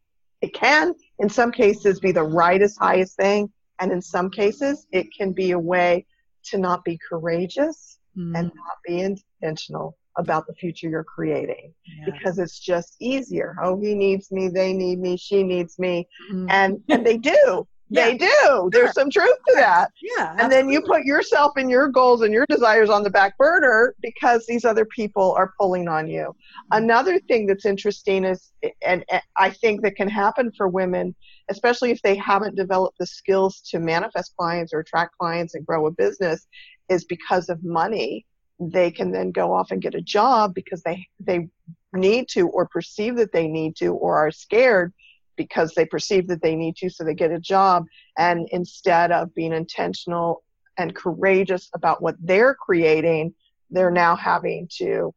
it 0.41 0.53
can 0.53 0.93
in 1.19 1.29
some 1.29 1.51
cases 1.51 1.99
be 1.99 2.11
the 2.11 2.23
rightest, 2.23 2.79
highest 2.79 3.15
thing. 3.17 3.51
And 3.79 3.91
in 3.91 4.01
some 4.01 4.29
cases, 4.29 4.87
it 4.91 5.07
can 5.15 5.33
be 5.33 5.51
a 5.51 5.59
way 5.59 6.05
to 6.45 6.57
not 6.57 6.83
be 6.83 6.97
courageous 7.09 7.99
mm. 8.17 8.37
and 8.37 8.47
not 8.47 8.77
be 8.85 9.01
intentional 9.01 9.97
about 10.17 10.47
the 10.47 10.53
future 10.55 10.89
you're 10.89 11.03
creating 11.03 11.73
Yeah. 11.85 12.05
because 12.05 12.39
it's 12.39 12.59
just 12.59 12.95
easier. 12.99 13.55
Oh, 13.61 13.79
he 13.79 13.93
needs 13.93 14.31
me, 14.31 14.47
they 14.47 14.73
need 14.73 14.99
me, 14.99 15.15
she 15.17 15.43
needs 15.43 15.77
me. 15.77 16.07
Mhm. 16.31 16.47
And 16.49 16.83
and 16.89 17.05
they 17.05 17.17
do. 17.17 17.67
Yeah. 17.89 18.05
They 18.05 18.17
do. 18.17 18.69
There's 18.71 18.93
some 18.93 19.09
truth 19.09 19.37
to 19.47 19.53
that. 19.55 19.91
yeah. 20.01 20.35
And 20.39 20.51
then 20.51 20.69
you 20.69 20.81
put 20.81 21.03
yourself 21.05 21.53
and 21.55 21.69
your 21.69 21.87
goals 21.87 22.21
and 22.21 22.33
your 22.33 22.45
desires 22.49 22.89
on 22.89 23.03
the 23.03 23.09
back 23.09 23.37
burner 23.37 23.95
because 24.01 24.45
these 24.45 24.65
other 24.65 24.85
people 24.85 25.33
are 25.37 25.53
pulling 25.59 25.87
on 25.87 26.07
you. 26.07 26.23
Mm-hmm. 26.23 26.83
Another 26.83 27.19
thing 27.19 27.47
that's 27.47 27.65
interesting 27.65 28.25
is, 28.25 28.51
and, 28.85 29.05
and 29.09 29.21
I 29.37 29.51
think 29.51 29.81
that 29.83 29.95
can 29.95 30.09
happen 30.09 30.51
for 30.57 30.67
women, 30.67 31.15
especially 31.49 31.91
if 31.91 32.01
they 32.01 32.15
haven't 32.15 32.55
developed 32.55 32.97
the 32.97 33.07
skills 33.07 33.61
to 33.71 33.79
manifest 33.79 34.35
clients 34.35 34.73
or 34.73 34.79
attract 34.79 35.17
clients 35.17 35.55
and 35.55 35.65
grow 35.65 35.87
a 35.87 35.91
business, 35.91 36.45
is 36.89 37.05
because 37.05 37.47
of 37.47 37.63
money. 37.63 38.25
They 38.59 38.91
can 38.91 39.11
then 39.11 39.31
go 39.31 39.53
off 39.53 39.71
and 39.71 39.81
get 39.81 39.95
a 39.95 40.01
job 40.01 40.53
because 40.55 40.81
they 40.81 41.07
they 41.19 41.47
need 41.93 42.27
to 42.29 42.49
or 42.49 42.67
perceive 42.67 43.15
that 43.15 43.31
they 43.31 43.47
need 43.47 43.75
to 43.77 43.93
or 43.93 44.17
are 44.17 44.31
scared 44.31 44.93
because 45.37 45.73
they 45.75 45.85
perceive 45.85 46.27
that 46.27 46.41
they 46.41 46.55
need 46.55 46.75
to 46.77 46.89
so 46.89 47.03
they 47.03 47.13
get 47.13 47.31
a 47.31 47.39
job. 47.39 47.85
And 48.17 48.47
instead 48.51 49.11
of 49.11 49.33
being 49.33 49.53
intentional 49.53 50.43
and 50.77 50.93
courageous 50.95 51.69
about 51.73 52.01
what 52.01 52.15
they're 52.19 52.55
creating 52.55 53.33
they're 53.69 53.91
now 53.91 54.15
having 54.15 54.67
to 54.77 55.13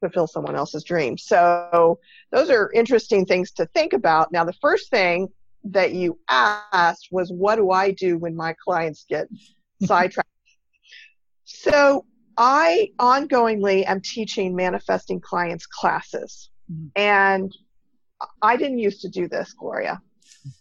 fulfill 0.00 0.26
someone 0.26 0.56
else's 0.56 0.82
dream. 0.82 1.18
So 1.18 1.98
those 2.32 2.48
are 2.50 2.70
interesting 2.72 3.26
things 3.26 3.50
to 3.52 3.66
think 3.74 3.92
about. 3.92 4.32
Now 4.32 4.44
the 4.44 4.54
first 4.54 4.90
thing 4.90 5.28
that 5.64 5.92
you 5.92 6.18
asked 6.30 7.08
was 7.10 7.30
what 7.30 7.56
do 7.56 7.70
i 7.70 7.90
do 7.90 8.16
when 8.16 8.34
my 8.34 8.54
clients 8.64 9.04
get 9.08 9.28
sidetracked? 9.84 10.28
So 11.44 12.06
i 12.38 12.88
ongoingly 12.98 13.86
am 13.86 14.00
teaching 14.00 14.56
manifesting 14.56 15.20
clients 15.20 15.66
classes. 15.66 16.50
Mhm. 16.72 16.90
and 16.96 17.56
I 18.42 18.56
didn't 18.56 18.78
used 18.78 19.00
to 19.02 19.08
do 19.08 19.28
this, 19.28 19.52
Gloria. 19.52 20.00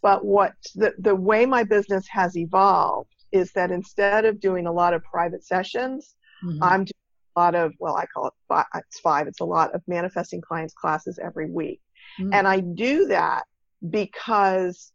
But 0.02 0.26
what 0.26 0.54
the, 0.76 0.94
the 1.00 1.16
way 1.16 1.46
my 1.46 1.64
business 1.64 2.08
has 2.10 2.38
evolved 2.38 3.14
is 3.32 3.52
that 3.54 3.72
instead 3.72 4.26
of 4.26 4.40
doing 4.40 4.68
a 4.68 4.72
lot 4.72 4.94
of 4.94 5.04
private 5.04 5.44
sessions, 5.46 6.16
Mhm. 6.44 6.60
I'm 6.62 6.84
doing 6.86 6.94
a 7.36 7.40
lot 7.40 7.56
of, 7.56 7.74
well, 7.80 7.96
I 7.96 8.06
call 8.06 8.28
it 8.28 8.34
five, 8.48 8.66
it's 8.76 9.00
five, 9.00 9.28
it's 9.28 9.42
a 9.42 9.46
lot 9.46 9.74
of 9.76 9.82
manifesting 9.88 10.42
clients 10.42 10.74
classes 10.74 11.20
every 11.20 11.50
week. 11.50 11.82
Mm. 12.20 12.34
And 12.34 12.48
I 12.48 12.60
do 12.62 13.08
that 13.08 13.44
because 13.90 14.92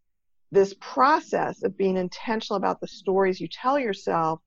this 0.50 0.74
process 0.80 1.62
of 1.62 1.76
being 1.76 1.96
intentional 1.96 2.56
about 2.56 2.80
the 2.80 2.88
stories 2.88 3.40
you 3.40 3.48
tell 3.48 3.78
yourself 3.78 4.40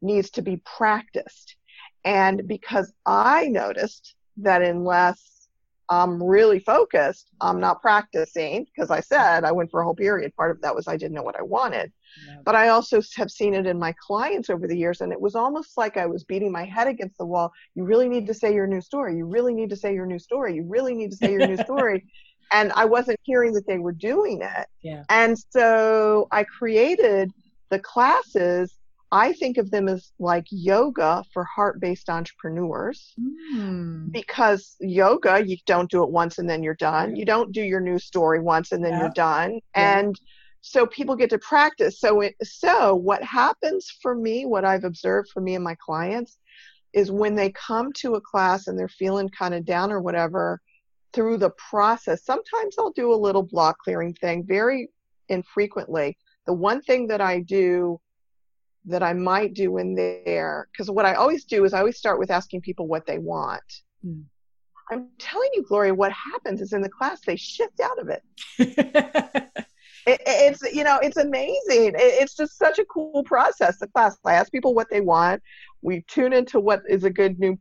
needs 0.00 0.30
to 0.30 0.42
be 0.42 0.56
practiced. 0.58 1.56
And 2.04 2.46
because 2.48 2.92
I 3.06 3.48
noticed 3.48 4.14
that 4.38 4.62
unless 4.62 5.41
I'm 5.92 6.22
really 6.22 6.58
focused, 6.58 7.30
I'm 7.42 7.60
not 7.60 7.82
practicing 7.82 8.64
because 8.64 8.90
I 8.90 9.00
said 9.00 9.44
I 9.44 9.52
went 9.52 9.70
for 9.70 9.82
a 9.82 9.84
whole 9.84 9.94
period. 9.94 10.34
Part 10.36 10.50
of 10.50 10.62
that 10.62 10.74
was 10.74 10.88
I 10.88 10.96
didn't 10.96 11.12
know 11.12 11.22
what 11.22 11.38
I 11.38 11.42
wanted. 11.42 11.92
Yeah. 12.26 12.36
But 12.44 12.54
I 12.54 12.68
also 12.68 13.02
have 13.16 13.30
seen 13.30 13.52
it 13.52 13.66
in 13.66 13.78
my 13.78 13.94
clients 14.00 14.48
over 14.48 14.66
the 14.66 14.76
years, 14.76 15.02
and 15.02 15.12
it 15.12 15.20
was 15.20 15.34
almost 15.34 15.76
like 15.76 15.98
I 15.98 16.06
was 16.06 16.24
beating 16.24 16.50
my 16.50 16.64
head 16.64 16.88
against 16.88 17.18
the 17.18 17.26
wall. 17.26 17.52
You 17.74 17.84
really 17.84 18.08
need 18.08 18.26
to 18.28 18.34
say 18.34 18.54
your 18.54 18.66
new 18.66 18.80
story. 18.80 19.16
You 19.16 19.26
really 19.26 19.52
need 19.52 19.68
to 19.68 19.76
say 19.76 19.92
your 19.92 20.06
new 20.06 20.18
story. 20.18 20.54
You 20.54 20.64
really 20.64 20.94
need 20.94 21.10
to 21.10 21.16
say 21.16 21.30
your 21.30 21.46
new 21.46 21.56
story. 21.64 22.06
And 22.52 22.72
I 22.72 22.86
wasn't 22.86 23.20
hearing 23.22 23.52
that 23.52 23.66
they 23.66 23.78
were 23.78 23.92
doing 23.92 24.40
it. 24.40 24.66
Yeah. 24.82 25.04
And 25.10 25.38
so 25.50 26.26
I 26.30 26.44
created 26.44 27.30
the 27.70 27.78
classes. 27.78 28.78
I 29.12 29.34
think 29.34 29.58
of 29.58 29.70
them 29.70 29.88
as 29.88 30.10
like 30.18 30.46
yoga 30.50 31.22
for 31.32 31.44
heart 31.44 31.78
based 31.80 32.08
entrepreneurs 32.08 33.14
Mm. 33.54 34.10
because 34.10 34.74
yoga, 34.80 35.44
you 35.46 35.58
don't 35.66 35.90
do 35.90 36.02
it 36.02 36.10
once 36.10 36.38
and 36.38 36.48
then 36.48 36.62
you're 36.62 36.74
done. 36.74 37.14
You 37.14 37.26
don't 37.26 37.52
do 37.52 37.62
your 37.62 37.80
new 37.80 37.98
story 37.98 38.40
once 38.40 38.72
and 38.72 38.82
then 38.82 38.92
Yeah. 38.92 39.00
you're 39.00 39.10
done. 39.10 39.52
Yeah. 39.76 39.98
And 40.00 40.20
so 40.62 40.86
people 40.86 41.14
get 41.14 41.28
to 41.30 41.38
practice. 41.38 42.00
So 42.00 42.22
it, 42.22 42.34
so 42.42 42.94
what 42.94 43.22
happens 43.22 43.90
for 44.00 44.14
me, 44.14 44.46
what 44.46 44.64
I've 44.64 44.84
observed 44.84 45.28
for 45.30 45.40
me 45.42 45.54
and 45.56 45.64
my 45.64 45.74
clients 45.74 46.38
is 46.94 47.10
when 47.10 47.34
they 47.34 47.50
come 47.52 47.92
to 47.94 48.14
a 48.14 48.20
class 48.20 48.66
and 48.66 48.78
they're 48.78 48.88
feeling 48.88 49.28
kind 49.28 49.52
of 49.54 49.64
down 49.66 49.92
or 49.92 50.00
whatever 50.00 50.60
through 51.12 51.36
the 51.36 51.50
process, 51.70 52.24
sometimes 52.24 52.76
I'll 52.78 52.92
do 52.92 53.12
a 53.12 53.22
little 53.26 53.42
block 53.42 53.76
clearing 53.84 54.14
thing 54.14 54.44
very 54.46 54.88
infrequently. 55.28 56.16
The 56.46 56.54
one 56.54 56.80
thing 56.82 57.06
that 57.08 57.20
I 57.20 57.40
do 57.40 58.00
that 58.86 59.02
I 59.02 59.12
might 59.12 59.54
do 59.54 59.78
in 59.78 59.94
there, 59.94 60.68
because 60.72 60.90
what 60.90 61.06
I 61.06 61.14
always 61.14 61.44
do 61.44 61.64
is 61.64 61.72
I 61.72 61.78
always 61.80 61.98
start 61.98 62.18
with 62.18 62.30
asking 62.30 62.62
people 62.62 62.86
what 62.86 63.06
they 63.06 63.18
want. 63.18 63.62
Hmm. 64.02 64.22
I'm 64.90 65.08
telling 65.18 65.48
you, 65.54 65.62
Gloria, 65.62 65.94
what 65.94 66.12
happens 66.12 66.60
is 66.60 66.72
in 66.72 66.82
the 66.82 66.88
class 66.88 67.20
they 67.20 67.36
shift 67.36 67.80
out 67.80 67.98
of 67.98 68.08
it. 68.58 69.48
It, 70.04 70.20
it's 70.26 70.62
you 70.74 70.84
know 70.84 70.98
it's 71.02 71.16
amazing. 71.16 71.94
It, 71.94 71.96
it's 71.96 72.34
just 72.34 72.58
such 72.58 72.78
a 72.78 72.84
cool 72.86 73.22
process. 73.24 73.78
The 73.78 73.86
class. 73.86 74.16
I 74.24 74.34
ask 74.34 74.50
people 74.50 74.74
what 74.74 74.90
they 74.90 75.00
want. 75.00 75.42
We 75.80 76.04
tune 76.08 76.32
into 76.32 76.60
what 76.60 76.82
is 76.88 77.04
a 77.04 77.10
good 77.10 77.38
new 77.38 77.58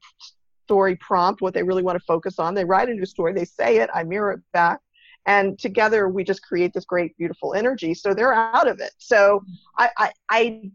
story 0.65 0.95
prompt, 0.95 1.41
what 1.41 1.53
they 1.53 1.63
really 1.63 1.83
want 1.83 1.99
to 1.99 2.05
focus 2.05 2.39
on. 2.39 2.55
They 2.55 2.65
write 2.65 2.89
a 2.89 2.93
new 2.93 3.05
story. 3.05 3.33
They 3.33 3.45
say 3.45 3.77
it. 3.77 3.89
I 3.93 4.03
mirror 4.03 4.31
it 4.31 4.39
back, 4.53 4.79
and 5.25 5.57
together 5.59 6.09
we 6.09 6.23
just 6.23 6.41
create 6.41 6.73
this 6.73 6.85
great, 6.85 7.15
beautiful 7.17 7.53
energy. 7.53 7.93
So 7.93 8.13
they're 8.13 8.33
out 8.33 8.67
of 8.67 8.79
it. 8.79 8.91
So 8.97 9.43
I, 9.77 9.89
I, 9.97 10.11
I 10.29 10.71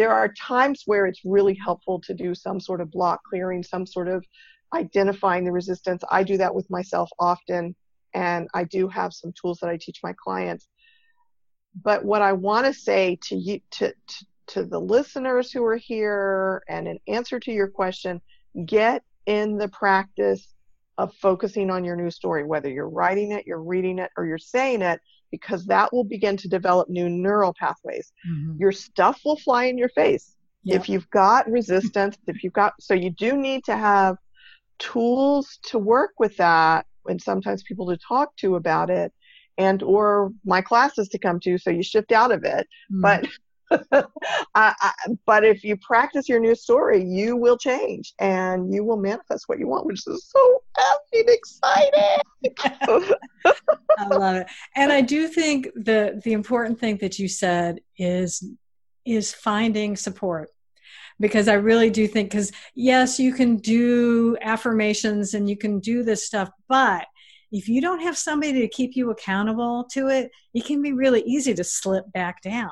there 0.00 0.14
are 0.14 0.32
times 0.32 0.84
where 0.86 1.04
it's 1.04 1.20
really 1.26 1.52
helpful 1.52 2.00
to 2.00 2.14
do 2.14 2.34
some 2.34 2.58
sort 2.58 2.80
of 2.80 2.90
block 2.90 3.20
clearing, 3.28 3.62
some 3.62 3.84
sort 3.84 4.08
of 4.08 4.24
identifying 4.74 5.44
the 5.44 5.52
resistance. 5.52 6.02
I 6.10 6.22
do 6.22 6.38
that 6.38 6.54
with 6.54 6.70
myself 6.70 7.10
often, 7.18 7.76
and 8.14 8.48
I 8.54 8.64
do 8.64 8.88
have 8.88 9.12
some 9.12 9.30
tools 9.38 9.58
that 9.60 9.68
I 9.68 9.76
teach 9.76 10.00
my 10.02 10.14
clients. 10.24 10.68
But 11.82 12.02
what 12.02 12.22
I 12.22 12.32
want 12.32 12.64
to 12.64 12.72
say 12.72 13.18
to 13.24 13.36
you, 13.36 13.60
to, 13.72 13.88
to 13.90 14.26
to 14.46 14.64
the 14.64 14.80
listeners 14.80 15.52
who 15.52 15.62
are 15.64 15.76
here, 15.76 16.62
and 16.66 16.88
in 16.88 16.98
answer 17.06 17.38
to 17.38 17.52
your 17.52 17.68
question, 17.68 18.22
get 18.64 19.04
in 19.26 19.58
the 19.58 19.68
practice 19.68 20.54
of 20.96 21.14
focusing 21.16 21.70
on 21.70 21.84
your 21.84 21.94
new 21.94 22.10
story, 22.10 22.42
whether 22.44 22.70
you're 22.70 22.88
writing 22.88 23.32
it, 23.32 23.46
you're 23.46 23.62
reading 23.62 23.98
it, 23.98 24.10
or 24.16 24.24
you're 24.24 24.38
saying 24.38 24.80
it, 24.80 24.98
because 25.30 25.64
that 25.66 25.92
will 25.92 26.04
begin 26.04 26.36
to 26.36 26.48
develop 26.48 26.88
new 26.88 27.08
neural 27.08 27.54
pathways. 27.58 28.12
Mhm. 28.28 28.58
Your 28.58 28.72
stuff 28.72 29.20
will 29.24 29.36
fly 29.36 29.64
in 29.64 29.78
your 29.78 29.88
face 29.90 30.36
Yeah. 30.62 30.76
if 30.76 30.88
you've 30.88 31.08
got 31.10 31.50
resistance 31.50 32.16
if 32.26 32.42
you've 32.44 32.52
got 32.52 32.74
so 32.80 32.92
you 32.94 33.10
do 33.10 33.36
need 33.36 33.64
to 33.64 33.76
have 33.76 34.16
tools 34.78 35.58
to 35.62 35.78
work 35.78 36.12
with 36.18 36.36
that 36.36 36.86
and 37.06 37.20
sometimes 37.20 37.62
people 37.62 37.86
to 37.88 37.96
talk 37.96 38.34
to 38.36 38.56
about 38.56 38.90
it 38.90 39.12
and 39.58 39.82
or 39.82 40.32
my 40.44 40.60
classes 40.60 41.08
to 41.08 41.18
come 41.18 41.38
to 41.40 41.58
so 41.58 41.70
you 41.70 41.82
shift 41.82 42.12
out 42.12 42.32
of 42.32 42.44
it 42.44 42.66
Mm. 42.92 43.02
but 43.02 43.26
I, 43.92 44.04
I, 44.54 44.92
but 45.26 45.44
if 45.44 45.62
you 45.62 45.76
practice 45.76 46.28
your 46.28 46.40
new 46.40 46.54
story 46.54 47.04
you 47.04 47.36
will 47.36 47.56
change 47.56 48.14
and 48.18 48.72
you 48.74 48.84
will 48.84 48.96
manifest 48.96 49.44
what 49.48 49.58
you 49.58 49.68
want 49.68 49.86
which 49.86 50.06
is 50.06 50.28
so 50.28 50.62
effing 50.78 51.28
exciting 51.28 52.20
I 53.98 54.06
love 54.08 54.36
it. 54.36 54.46
And 54.76 54.92
I 54.92 55.00
do 55.00 55.28
think 55.28 55.68
the 55.74 56.20
the 56.24 56.32
important 56.32 56.78
thing 56.78 56.98
that 56.98 57.18
you 57.18 57.28
said 57.28 57.80
is 57.96 58.42
is 59.04 59.32
finding 59.32 59.96
support. 59.96 60.50
Because 61.18 61.48
I 61.48 61.54
really 61.54 61.90
do 61.90 62.06
think 62.06 62.30
cuz 62.30 62.50
yes, 62.74 63.18
you 63.18 63.34
can 63.34 63.56
do 63.56 64.36
affirmations 64.40 65.34
and 65.34 65.48
you 65.48 65.56
can 65.56 65.80
do 65.80 66.02
this 66.02 66.26
stuff, 66.26 66.50
but 66.68 67.06
if 67.52 67.68
you 67.68 67.80
don't 67.80 68.00
have 68.00 68.16
somebody 68.16 68.60
to 68.60 68.68
keep 68.68 68.94
you 68.94 69.10
accountable 69.10 69.84
to 69.92 70.06
it, 70.08 70.30
it 70.54 70.64
can 70.64 70.80
be 70.80 70.92
really 70.92 71.22
easy 71.22 71.52
to 71.52 71.64
slip 71.64 72.10
back 72.12 72.42
down. 72.42 72.70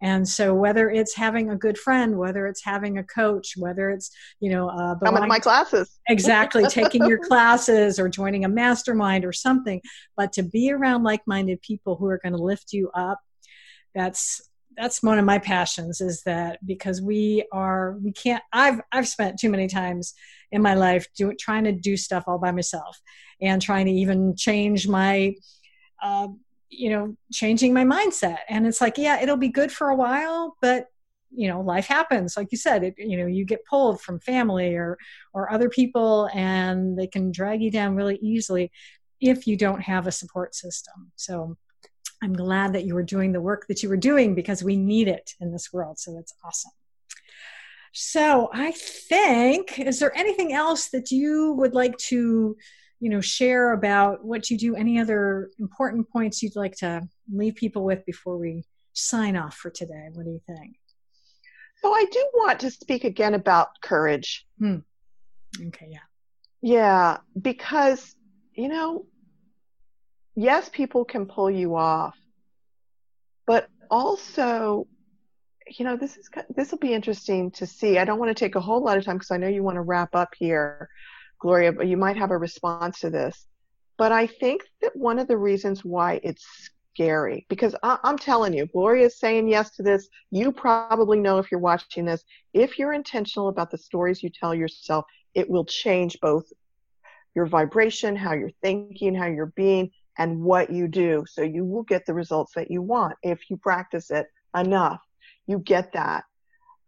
And 0.00 0.28
so 0.28 0.54
whether 0.54 0.88
it's 0.90 1.14
having 1.14 1.50
a 1.50 1.56
good 1.56 1.76
friend, 1.76 2.18
whether 2.18 2.46
it's 2.46 2.64
having 2.64 2.98
a 2.98 3.04
coach, 3.04 3.54
whether 3.56 3.90
it's, 3.90 4.10
you 4.40 4.50
know, 4.50 4.68
uh, 4.68 4.92
into 4.92 5.04
belonging 5.04 5.28
my 5.28 5.38
classes. 5.38 5.98
Exactly 6.08 6.64
taking 6.66 7.04
your 7.06 7.18
classes 7.18 7.98
or 7.98 8.08
joining 8.08 8.44
a 8.44 8.48
mastermind 8.48 9.24
or 9.24 9.32
something. 9.32 9.80
But 10.16 10.32
to 10.34 10.42
be 10.42 10.72
around 10.72 11.02
like-minded 11.02 11.60
people 11.62 11.96
who 11.96 12.06
are 12.06 12.18
going 12.18 12.34
to 12.34 12.42
lift 12.42 12.72
you 12.72 12.90
up 12.94 13.20
that's 13.94 14.48
that's 14.76 15.02
one 15.02 15.18
of 15.18 15.24
my 15.24 15.38
passions 15.38 16.00
is 16.00 16.22
that 16.22 16.64
because 16.64 17.02
we 17.02 17.44
are 17.52 17.96
we 18.02 18.12
can't 18.12 18.42
i've 18.52 18.80
i've 18.92 19.08
spent 19.08 19.38
too 19.38 19.50
many 19.50 19.66
times 19.66 20.14
in 20.52 20.62
my 20.62 20.74
life 20.74 21.06
do, 21.16 21.34
trying 21.38 21.64
to 21.64 21.72
do 21.72 21.96
stuff 21.96 22.24
all 22.26 22.38
by 22.38 22.52
myself 22.52 23.00
and 23.42 23.60
trying 23.60 23.86
to 23.86 23.92
even 23.92 24.34
change 24.36 24.88
my 24.88 25.34
uh, 26.02 26.28
you 26.70 26.90
know 26.90 27.16
changing 27.32 27.72
my 27.74 27.84
mindset. 27.84 28.38
And 28.48 28.66
it's 28.66 28.80
like 28.80 28.98
yeah 28.98 29.20
it'll 29.20 29.36
be 29.36 29.48
good 29.48 29.72
for 29.72 29.88
a 29.88 29.96
while 29.96 30.56
but 30.60 30.86
you 31.30 31.48
know 31.48 31.60
life 31.60 31.86
happens. 31.86 32.36
Like 32.36 32.48
you 32.50 32.58
said 32.58 32.84
it, 32.84 32.94
you 32.98 33.16
know 33.16 33.26
you 33.26 33.44
get 33.44 33.64
pulled 33.66 34.00
from 34.00 34.20
family 34.20 34.74
or 34.74 34.98
or 35.32 35.52
other 35.52 35.68
people 35.68 36.28
and 36.34 36.98
they 36.98 37.06
can 37.06 37.30
drag 37.32 37.62
you 37.62 37.70
down 37.70 37.96
really 37.96 38.18
easily 38.22 38.70
if 39.20 39.46
you 39.46 39.56
don't 39.56 39.80
have 39.80 40.06
a 40.06 40.12
support 40.12 40.54
system. 40.54 41.12
So 41.16 41.56
i'm 42.20 42.32
glad 42.32 42.72
that 42.72 42.84
you 42.84 42.94
were 42.94 43.02
doing 43.04 43.30
the 43.30 43.40
work 43.40 43.66
that 43.68 43.80
you 43.80 43.88
were 43.88 43.96
doing 43.96 44.34
because 44.34 44.64
we 44.64 44.76
need 44.76 45.06
it 45.06 45.34
in 45.40 45.52
this 45.52 45.72
world. 45.72 45.98
So 46.00 46.12
that's 46.14 46.34
awesome. 46.44 46.72
So 47.92 48.50
I 48.52 48.72
think, 48.72 49.78
is 49.78 49.98
there 49.98 50.16
anything 50.16 50.52
else 50.52 50.88
that 50.90 51.10
you 51.10 51.52
would 51.52 51.74
like 51.74 51.96
to, 51.98 52.56
you 53.00 53.10
know, 53.10 53.20
share 53.20 53.72
about 53.72 54.24
what 54.24 54.50
you 54.50 54.58
do? 54.58 54.74
Any 54.74 54.98
other 54.98 55.50
important 55.58 56.10
points 56.10 56.42
you'd 56.42 56.56
like 56.56 56.76
to 56.76 57.08
leave 57.32 57.54
people 57.54 57.84
with 57.84 58.04
before 58.04 58.36
we 58.36 58.64
sign 58.92 59.36
off 59.36 59.56
for 59.56 59.70
today? 59.70 60.08
What 60.12 60.24
do 60.24 60.32
you 60.32 60.40
think? 60.46 60.76
So 61.82 61.92
I 61.92 62.04
do 62.10 62.28
want 62.34 62.60
to 62.60 62.70
speak 62.70 63.04
again 63.04 63.34
about 63.34 63.68
courage. 63.82 64.46
Hmm. 64.58 64.78
Okay, 65.68 65.88
yeah. 65.90 65.98
Yeah, 66.60 67.18
because, 67.40 68.16
you 68.54 68.68
know, 68.68 69.06
yes, 70.34 70.68
people 70.68 71.04
can 71.04 71.26
pull 71.26 71.50
you 71.50 71.76
off, 71.76 72.16
but 73.46 73.68
also, 73.90 74.88
you 75.68 75.84
know, 75.84 75.96
this 75.96 76.16
is 76.16 76.28
this 76.56 76.72
will 76.72 76.78
be 76.78 76.92
interesting 76.92 77.52
to 77.52 77.66
see. 77.66 77.98
I 77.98 78.04
don't 78.04 78.18
want 78.18 78.30
to 78.30 78.34
take 78.34 78.56
a 78.56 78.60
whole 78.60 78.82
lot 78.82 78.98
of 78.98 79.04
time 79.04 79.16
because 79.16 79.30
I 79.30 79.36
know 79.36 79.48
you 79.48 79.62
want 79.62 79.76
to 79.76 79.82
wrap 79.82 80.16
up 80.16 80.34
here, 80.36 80.88
Gloria, 81.40 81.72
but 81.72 81.86
you 81.86 81.96
might 81.96 82.16
have 82.16 82.30
a 82.30 82.38
response 82.38 83.00
to 83.00 83.10
this. 83.10 83.46
But 83.96 84.12
I 84.12 84.26
think 84.26 84.62
that 84.80 84.94
one 84.94 85.18
of 85.18 85.28
the 85.28 85.36
reasons 85.36 85.84
why 85.84 86.20
it's 86.22 86.70
scary, 86.94 87.46
because 87.48 87.74
I, 87.82 87.98
I'm 88.04 88.18
telling 88.18 88.54
you, 88.54 88.66
Gloria 88.66 89.06
is 89.06 89.18
saying 89.18 89.48
yes 89.48 89.70
to 89.76 89.82
this. 89.82 90.08
You 90.30 90.52
probably 90.52 91.18
know 91.20 91.38
if 91.38 91.50
you're 91.50 91.60
watching 91.60 92.04
this, 92.04 92.24
if 92.54 92.78
you're 92.78 92.92
intentional 92.92 93.48
about 93.48 93.70
the 93.70 93.78
stories 93.78 94.22
you 94.22 94.30
tell 94.30 94.54
yourself, 94.54 95.04
it 95.34 95.48
will 95.48 95.64
change 95.64 96.18
both 96.20 96.44
your 97.34 97.46
vibration, 97.46 98.16
how 98.16 98.32
you're 98.32 98.50
thinking, 98.62 99.14
how 99.14 99.26
you're 99.26 99.52
being, 99.54 99.90
and 100.18 100.40
what 100.40 100.70
you 100.70 100.88
do. 100.88 101.24
So 101.28 101.42
you 101.42 101.64
will 101.64 101.84
get 101.84 102.04
the 102.06 102.14
results 102.14 102.52
that 102.54 102.70
you 102.70 102.82
want 102.82 103.16
if 103.22 103.48
you 103.48 103.56
practice 103.56 104.10
it 104.10 104.26
enough. 104.56 105.00
You 105.46 105.58
get 105.58 105.92
that. 105.92 106.24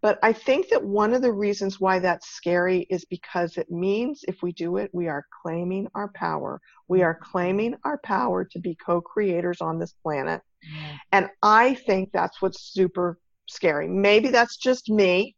But 0.02 0.18
I 0.22 0.32
think 0.32 0.70
that 0.70 0.82
one 0.82 1.12
of 1.12 1.20
the 1.20 1.32
reasons 1.32 1.78
why 1.78 1.98
that's 1.98 2.30
scary 2.30 2.86
is 2.88 3.04
because 3.04 3.58
it 3.58 3.70
means 3.70 4.24
if 4.26 4.42
we 4.42 4.52
do 4.52 4.78
it, 4.78 4.90
we 4.94 5.08
are 5.08 5.26
claiming 5.42 5.88
our 5.94 6.10
power. 6.14 6.60
We 6.88 7.02
are 7.02 7.18
claiming 7.22 7.74
our 7.84 7.98
power 7.98 8.44
to 8.44 8.58
be 8.58 8.76
co 8.76 9.00
creators 9.02 9.60
on 9.60 9.78
this 9.78 9.92
planet. 10.02 10.40
Mm. 10.64 10.98
And 11.12 11.28
I 11.42 11.74
think 11.74 12.10
that's 12.12 12.40
what's 12.40 12.72
super 12.72 13.18
scary. 13.46 13.88
Maybe 13.88 14.28
that's 14.28 14.56
just 14.56 14.88
me, 14.88 15.36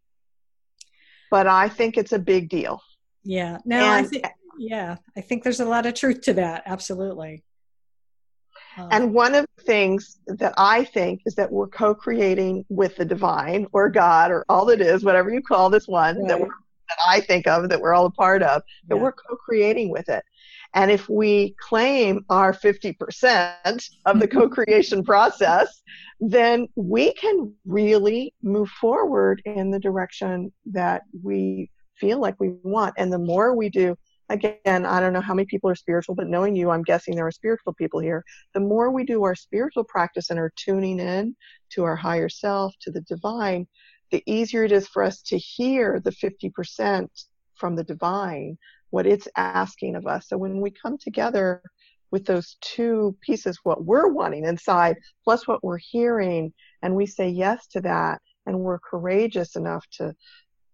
but 1.30 1.48
I 1.48 1.68
think 1.68 1.96
it's 1.96 2.12
a 2.12 2.18
big 2.18 2.48
deal. 2.48 2.80
Yeah. 3.24 3.58
No, 3.64 3.78
and, 3.78 4.06
I 4.06 4.08
think, 4.08 4.24
yeah, 4.58 4.96
I 5.16 5.22
think 5.22 5.42
there's 5.42 5.60
a 5.60 5.64
lot 5.64 5.86
of 5.86 5.94
truth 5.94 6.20
to 6.22 6.34
that. 6.34 6.62
Absolutely. 6.66 7.42
Um, 8.76 8.88
and 8.90 9.14
one 9.14 9.34
of 9.34 9.46
the 9.56 9.62
things 9.62 10.18
that 10.26 10.54
I 10.56 10.84
think 10.84 11.22
is 11.26 11.34
that 11.34 11.50
we're 11.50 11.68
co-creating 11.68 12.64
with 12.68 12.96
the 12.96 13.04
divine 13.04 13.66
or 13.72 13.90
God 13.90 14.30
or 14.30 14.44
all 14.48 14.64
that 14.66 14.80
is, 14.80 15.04
whatever 15.04 15.30
you 15.30 15.42
call 15.42 15.70
this 15.70 15.88
one 15.88 16.18
right. 16.18 16.28
that, 16.28 16.38
that, 16.38 16.98
I 17.06 17.20
think 17.20 17.46
of 17.46 17.68
that 17.68 17.80
we're 17.80 17.94
all 17.94 18.06
a 18.06 18.10
part 18.10 18.42
of, 18.42 18.62
that 18.88 18.96
yeah. 18.96 19.02
we're 19.02 19.12
co-creating 19.12 19.90
with 19.90 20.08
it. 20.08 20.24
And 20.74 20.90
if 20.90 21.08
we 21.08 21.54
claim 21.60 22.24
our 22.30 22.52
50% 22.52 23.90
of 24.06 24.20
the 24.20 24.28
co-creation 24.36 25.04
process, 25.04 25.82
then 26.20 26.68
we 26.76 27.12
can 27.14 27.52
really 27.66 28.32
move 28.42 28.70
forward 28.70 29.42
in 29.44 29.70
the 29.70 29.78
direction 29.78 30.52
that 30.66 31.02
we 31.22 31.70
feel 31.96 32.18
like 32.18 32.40
we 32.40 32.54
want. 32.62 32.94
And 32.96 33.12
the 33.12 33.18
more 33.18 33.54
we 33.54 33.68
do, 33.68 33.96
again, 34.32 34.86
I 34.86 35.00
don't 35.00 35.12
know 35.12 35.20
how 35.20 35.34
many 35.34 35.46
people 35.46 35.68
are 35.70 35.74
spiritual, 35.74 36.14
but 36.14 36.28
knowing 36.28 36.56
you, 36.56 36.70
I'm 36.70 36.82
guessing 36.82 37.14
there 37.14 37.26
are 37.26 37.32
spiritual 37.32 37.74
people 37.74 38.00
here. 38.00 38.24
The 38.54 38.60
more 38.60 38.90
we 38.90 39.04
do 39.04 39.24
our 39.24 39.34
spiritual 39.34 39.84
practice 39.84 40.30
and 40.30 40.38
are 40.38 40.52
tuning 40.56 40.98
in 40.98 41.36
to 41.70 41.84
our 41.84 41.96
higher 41.96 42.28
self, 42.28 42.74
to 42.80 42.90
the 42.90 43.02
divine, 43.02 43.66
the 44.10 44.22
easier 44.26 44.64
it 44.64 44.72
is 44.72 44.88
for 44.88 45.02
us 45.02 45.22
to 45.22 45.38
hear 45.38 46.00
the 46.00 46.10
50% 46.10 47.08
from 47.54 47.76
the 47.76 47.84
divine, 47.84 48.58
what 48.90 49.06
it's 49.06 49.28
asking 49.36 49.96
of 49.96 50.06
us. 50.06 50.28
So 50.28 50.38
when 50.38 50.60
we 50.60 50.70
come 50.70 50.98
together 50.98 51.62
with 52.10 52.24
those 52.26 52.56
two 52.60 53.16
pieces, 53.20 53.58
what 53.62 53.84
we're 53.84 54.08
wanting 54.08 54.44
inside, 54.44 54.96
plus 55.24 55.46
what 55.46 55.62
we're 55.62 55.78
hearing, 55.78 56.52
and 56.82 56.94
we 56.94 57.06
say 57.06 57.28
yes 57.28 57.66
to 57.68 57.80
that, 57.82 58.20
and 58.46 58.58
we're 58.58 58.78
courageous 58.78 59.56
enough 59.56 59.86
to 59.92 60.14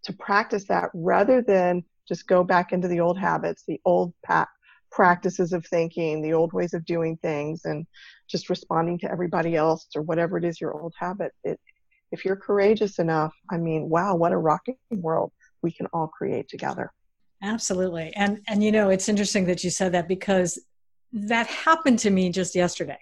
to 0.05 0.13
practice 0.15 0.65
that 0.69 0.91
rather 0.95 1.43
than 1.43 1.85
just 2.09 2.27
go 2.27 2.43
back 2.43 2.73
into 2.73 2.89
the 2.89 3.01
old 3.01 3.19
habits, 3.19 3.65
the 3.69 3.81
old 3.85 4.13
pa- 4.25 4.49
practices 4.91 5.53
of 5.53 5.67
thinking, 5.67 6.23
the 6.23 6.33
old 6.33 6.53
ways 6.53 6.75
of 6.75 6.85
doing 6.85 7.17
things, 7.19 7.63
and 7.65 7.87
just 8.29 8.49
responding 8.49 8.99
to 8.99 9.11
everybody 9.11 9.55
else 9.55 9.87
or 9.95 10.03
whatever 10.03 10.39
it 10.39 10.45
is 10.45 10.61
your 10.61 10.81
old 10.81 10.95
habit. 10.99 11.33
It, 11.45 11.61
if 12.11 12.25
you're 12.25 12.37
courageous 12.37 12.99
enough, 12.99 13.35
I 13.51 13.59
mean, 13.59 13.89
wow, 13.89 14.15
what 14.15 14.33
a 14.33 14.39
rocking 14.39 14.77
world 14.91 15.33
we 15.63 15.73
can 15.73 15.87
all 15.93 16.09
create 16.09 16.49
together. 16.49 16.91
Absolutely. 17.43 18.13
And 18.17 18.41
and 18.49 18.65
you 18.65 18.73
know, 18.73 18.89
it's 18.89 19.09
interesting 19.09 19.45
that 19.47 19.63
you 19.63 19.71
said 19.71 19.93
that 19.93 20.09
because 20.09 20.59
that 21.13 21.47
happened 21.47 21.99
to 22.01 22.11
me 22.11 22.31
just 22.31 22.55
yesterday. 22.55 22.99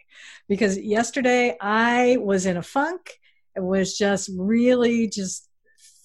Because 0.49 0.79
yesterday 0.79 1.57
I 1.61 2.19
was 2.21 2.47
in 2.47 2.57
a 2.57 2.63
funk. 2.63 3.19
It 3.57 3.63
was 3.63 3.97
just 3.97 4.31
really 4.37 5.09
just 5.09 5.46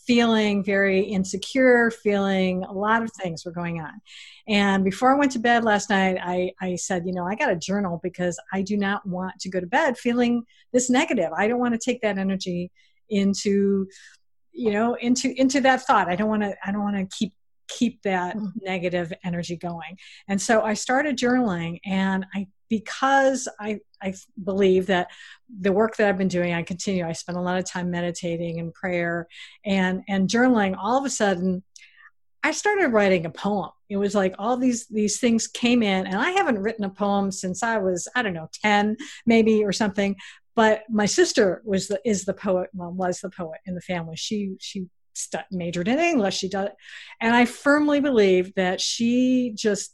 feeling 0.06 0.64
very 0.64 1.02
insecure, 1.02 1.92
feeling 1.92 2.64
a 2.64 2.74
lot 2.74 3.04
of 3.04 3.12
things 3.14 3.46
were 3.46 3.52
going 3.52 3.80
on. 3.80 4.02
And 4.48 4.84
before 4.84 5.14
I 5.14 5.18
went 5.18 5.32
to 5.34 5.40
bed 5.40 5.64
last 5.64 5.90
night, 5.90 6.18
I, 6.22 6.52
I 6.62 6.76
said, 6.76 7.06
you 7.06 7.14
know, 7.14 7.26
I 7.26 7.36
got 7.36 7.52
a 7.52 7.56
journal 7.56 8.00
because 8.04 8.40
I 8.52 8.62
do 8.62 8.78
not 8.78 9.06
want 9.08 9.40
to 9.42 9.50
go 9.50 9.60
to 9.60 9.68
bed 9.68 9.98
feeling 9.98 10.44
this 10.74 10.90
negative. 10.90 11.30
I 11.36 11.48
don't 11.48 11.60
want 11.60 11.74
to 11.74 11.80
take 11.80 12.02
that 12.02 12.18
energy 12.18 12.72
into 13.10 13.88
you 14.54 14.72
know 14.72 14.96
into 14.96 15.34
into 15.40 15.62
that 15.62 15.82
thought 15.82 16.10
i 16.10 16.16
don't 16.16 16.30
want 16.30 16.44
to 16.44 16.54
i 16.66 16.72
don't 16.72 16.82
want 16.82 16.96
to 16.96 17.18
keep 17.18 17.34
keep 17.72 18.02
that 18.04 18.36
mm-hmm. 18.36 18.48
negative 18.62 19.14
energy 19.24 19.56
going. 19.56 19.98
And 20.28 20.42
so 20.42 20.62
I 20.62 20.74
started 20.74 21.18
journaling 21.18 21.80
and 21.86 22.26
I 22.34 22.48
because 22.72 23.50
I 23.60 23.82
I 24.02 24.14
believe 24.42 24.88
that 24.88 25.10
the 25.60 25.74
work 25.74 25.98
that 25.98 26.08
I've 26.08 26.18
been 26.18 26.30
doing, 26.30 26.54
I 26.54 26.64
continue. 26.64 27.06
I 27.06 27.12
spend 27.12 27.38
a 27.38 27.42
lot 27.42 27.60
of 27.60 27.66
time 27.66 27.92
meditating 27.92 28.62
and 28.62 28.74
prayer 28.74 29.28
and 29.66 30.04
and 30.08 30.30
journaling. 30.30 30.76
All 30.82 30.98
of 30.98 31.04
a 31.04 31.10
sudden, 31.10 31.64
I 32.44 32.52
started 32.52 32.88
writing 32.88 33.26
a 33.26 33.30
poem. 33.30 33.72
It 33.90 33.98
was 33.98 34.16
like 34.16 34.34
all 34.40 34.56
these 34.56 34.88
these 34.88 35.20
things 35.20 35.48
came 35.48 35.84
in, 35.84 36.08
and 36.08 36.16
I 36.16 36.32
haven't 36.32 36.60
written 36.60 36.86
a 36.86 36.90
poem 36.90 37.30
since 37.30 37.62
I 37.62 37.78
was 37.78 38.08
I 38.16 38.22
don't 38.22 38.34
know 38.34 38.50
ten 38.64 38.96
maybe 39.26 39.66
or 39.66 39.74
something. 39.74 40.16
But 40.56 40.84
my 40.90 41.08
sister 41.08 41.62
was 41.66 41.90
the 41.90 42.00
is 42.06 42.24
the 42.24 42.34
poet. 42.34 42.70
Well, 42.74 42.94
was 42.94 43.20
the 43.20 43.30
poet 43.30 43.60
in 43.66 43.76
the 43.76 43.82
family. 43.82 44.16
She 44.16 44.56
she 44.62 44.88
majored 45.52 45.90
in 45.90 46.00
English. 46.00 46.38
She 46.38 46.48
does, 46.48 46.70
and 47.20 47.36
I 47.36 47.44
firmly 47.44 48.00
believe 48.00 48.56
that 48.56 48.80
she 48.80 49.52
just 49.58 49.94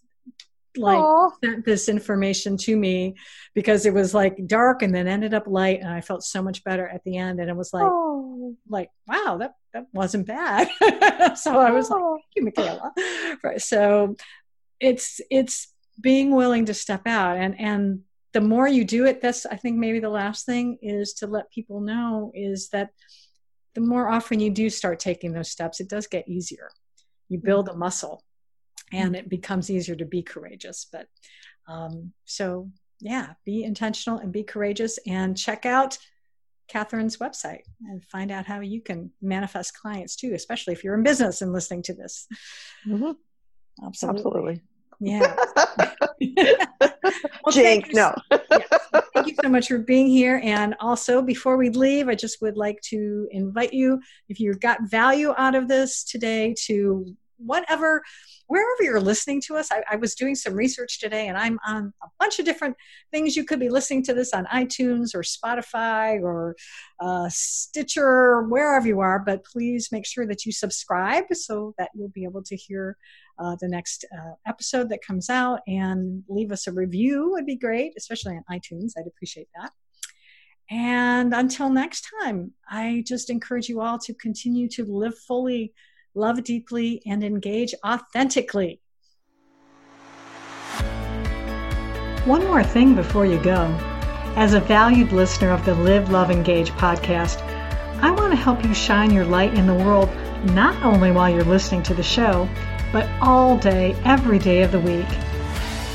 like 0.77 0.97
Aww. 0.97 1.31
sent 1.43 1.65
this 1.65 1.89
information 1.89 2.57
to 2.57 2.75
me 2.75 3.15
because 3.53 3.85
it 3.85 3.93
was 3.93 4.13
like 4.13 4.47
dark 4.47 4.81
and 4.81 4.93
then 4.93 5.07
ended 5.07 5.33
up 5.33 5.47
light 5.47 5.81
and 5.81 5.89
I 5.89 6.01
felt 6.01 6.23
so 6.23 6.41
much 6.41 6.63
better 6.63 6.87
at 6.87 7.03
the 7.03 7.17
end 7.17 7.39
and 7.39 7.49
it 7.49 7.55
was 7.55 7.73
like 7.73 7.83
Aww. 7.83 8.55
like 8.69 8.89
wow 9.07 9.37
that 9.39 9.55
that 9.73 9.87
wasn't 9.93 10.27
bad 10.27 10.67
so 11.37 11.59
I 11.59 11.71
was 11.71 11.89
like 11.89 12.01
oh. 12.01 12.17
thank 12.17 12.25
you 12.35 12.43
Michaela 12.43 12.91
right 13.43 13.61
so 13.61 14.15
it's 14.79 15.21
it's 15.29 15.73
being 15.99 16.35
willing 16.35 16.65
to 16.65 16.73
step 16.73 17.07
out 17.07 17.37
and 17.37 17.59
and 17.59 18.01
the 18.33 18.41
more 18.41 18.67
you 18.67 18.85
do 18.85 19.05
it 19.05 19.21
that's 19.21 19.45
I 19.45 19.55
think 19.55 19.77
maybe 19.77 19.99
the 19.99 20.09
last 20.09 20.45
thing 20.45 20.77
is 20.81 21.13
to 21.13 21.27
let 21.27 21.51
people 21.51 21.81
know 21.81 22.31
is 22.35 22.69
that 22.69 22.91
the 23.77 23.81
more 23.81 24.09
often 24.09 24.39
you 24.39 24.49
do 24.49 24.71
start 24.71 24.99
taking 24.99 25.33
those 25.33 25.51
steps, 25.51 25.79
it 25.79 25.87
does 25.87 26.07
get 26.07 26.27
easier. 26.27 26.71
You 27.29 27.37
build 27.37 27.69
mm. 27.69 27.75
a 27.75 27.77
muscle 27.77 28.23
and 28.91 29.15
it 29.15 29.29
becomes 29.29 29.69
easier 29.69 29.95
to 29.95 30.05
be 30.05 30.21
courageous. 30.21 30.87
But 30.91 31.07
um, 31.67 32.13
so, 32.25 32.69
yeah, 32.99 33.33
be 33.45 33.63
intentional 33.63 34.19
and 34.19 34.31
be 34.31 34.43
courageous 34.43 34.97
and 35.05 35.37
check 35.37 35.65
out 35.65 35.97
Catherine's 36.67 37.17
website 37.17 37.61
and 37.81 38.03
find 38.03 38.31
out 38.31 38.45
how 38.45 38.59
you 38.61 38.81
can 38.81 39.11
manifest 39.21 39.77
clients 39.77 40.15
too, 40.15 40.33
especially 40.33 40.73
if 40.73 40.83
you're 40.83 40.95
in 40.95 41.03
business 41.03 41.41
and 41.41 41.53
listening 41.53 41.83
to 41.83 41.93
this. 41.93 42.27
Mm-hmm. 42.87 43.11
Absolutely. 43.85 44.19
Absolutely. 44.19 44.61
Yeah. 44.99 45.35
well, 47.45 47.55
no. 47.93 48.15
yes. 48.51 48.67
Thank 49.13 49.27
you 49.27 49.35
so 49.41 49.49
much 49.49 49.67
for 49.67 49.77
being 49.77 50.07
here. 50.07 50.41
And 50.43 50.75
also, 50.79 51.21
before 51.21 51.57
we 51.57 51.69
leave, 51.69 52.09
I 52.09 52.15
just 52.15 52.41
would 52.41 52.57
like 52.57 52.81
to 52.85 53.27
invite 53.31 53.73
you, 53.73 54.01
if 54.27 54.39
you 54.39 54.53
got 54.55 54.89
value 54.89 55.33
out 55.37 55.55
of 55.55 55.67
this 55.67 56.03
today, 56.03 56.55
to 56.65 57.15
whatever 57.37 58.03
wherever 58.47 58.83
you're 58.83 59.01
listening 59.01 59.41
to 59.41 59.55
us. 59.55 59.71
I, 59.71 59.83
I, 59.91 59.95
was 59.97 60.15
doing 60.15 60.35
some 60.35 60.53
research 60.53 60.99
today 60.99 61.27
and 61.27 61.37
I'm 61.37 61.59
on 61.67 61.93
a 62.01 62.07
bunch 62.19 62.39
of 62.39 62.45
different 62.45 62.77
things. 63.11 63.35
You 63.35 63.43
could 63.43 63.59
be 63.59 63.69
listening 63.69 64.03
to 64.03 64.13
this 64.13 64.33
on 64.33 64.45
iTunes 64.45 65.13
or 65.13 65.21
Spotify 65.21 66.21
or 66.21 66.55
uh, 66.99 67.27
Stitcher, 67.29 68.43
wherever 68.43 68.87
you 68.87 69.01
are, 69.01 69.19
but 69.19 69.43
please 69.43 69.89
make 69.91 70.05
sure 70.05 70.25
that 70.25 70.45
you 70.45 70.51
subscribe 70.51 71.25
so 71.33 71.73
that 71.77 71.89
you'll 71.93 72.09
be 72.09 72.23
able 72.23 72.43
to 72.43 72.55
hear 72.55 72.97
uh, 73.39 73.55
the 73.59 73.67
next 73.67 74.05
uh, 74.17 74.33
episode 74.47 74.89
that 74.89 75.05
comes 75.05 75.29
out 75.29 75.59
and 75.67 76.23
leave 76.27 76.51
us 76.51 76.67
a 76.67 76.71
review 76.71 77.31
would 77.31 77.45
be 77.45 77.55
great, 77.55 77.93
especially 77.97 78.35
on 78.35 78.43
iTunes. 78.51 78.93
I'd 78.97 79.07
appreciate 79.07 79.49
that. 79.55 79.71
And 80.69 81.33
until 81.33 81.69
next 81.69 82.09
time, 82.21 82.51
I 82.69 83.03
just 83.07 83.29
encourage 83.29 83.69
you 83.69 83.81
all 83.81 83.97
to 83.99 84.13
continue 84.13 84.67
to 84.69 84.83
live 84.83 85.17
fully, 85.17 85.73
love 86.17 86.43
deeply, 86.43 87.01
and 87.05 87.23
engage 87.23 87.73
authentically. 87.85 88.81
One 92.25 92.45
more 92.45 92.63
thing 92.63 92.95
before 92.95 93.25
you 93.25 93.41
go. 93.41 93.73
As 94.35 94.53
a 94.53 94.59
valued 94.59 95.13
listener 95.13 95.51
of 95.51 95.63
the 95.63 95.75
Live, 95.75 96.09
Love, 96.09 96.29
Engage 96.29 96.71
podcast, 96.71 97.41
I 98.01 98.11
want 98.11 98.31
to 98.31 98.35
help 98.35 98.63
you 98.63 98.73
shine 98.73 99.11
your 99.11 99.25
light 99.25 99.53
in 99.53 99.65
the 99.65 99.73
world 99.73 100.09
not 100.53 100.75
only 100.83 101.11
while 101.11 101.29
you're 101.29 101.43
listening 101.43 101.83
to 101.83 101.93
the 101.93 102.03
show, 102.03 102.47
but 102.91 103.09
all 103.21 103.57
day, 103.57 103.95
every 104.03 104.39
day 104.39 104.61
of 104.61 104.71
the 104.71 104.79
week. 104.79 105.07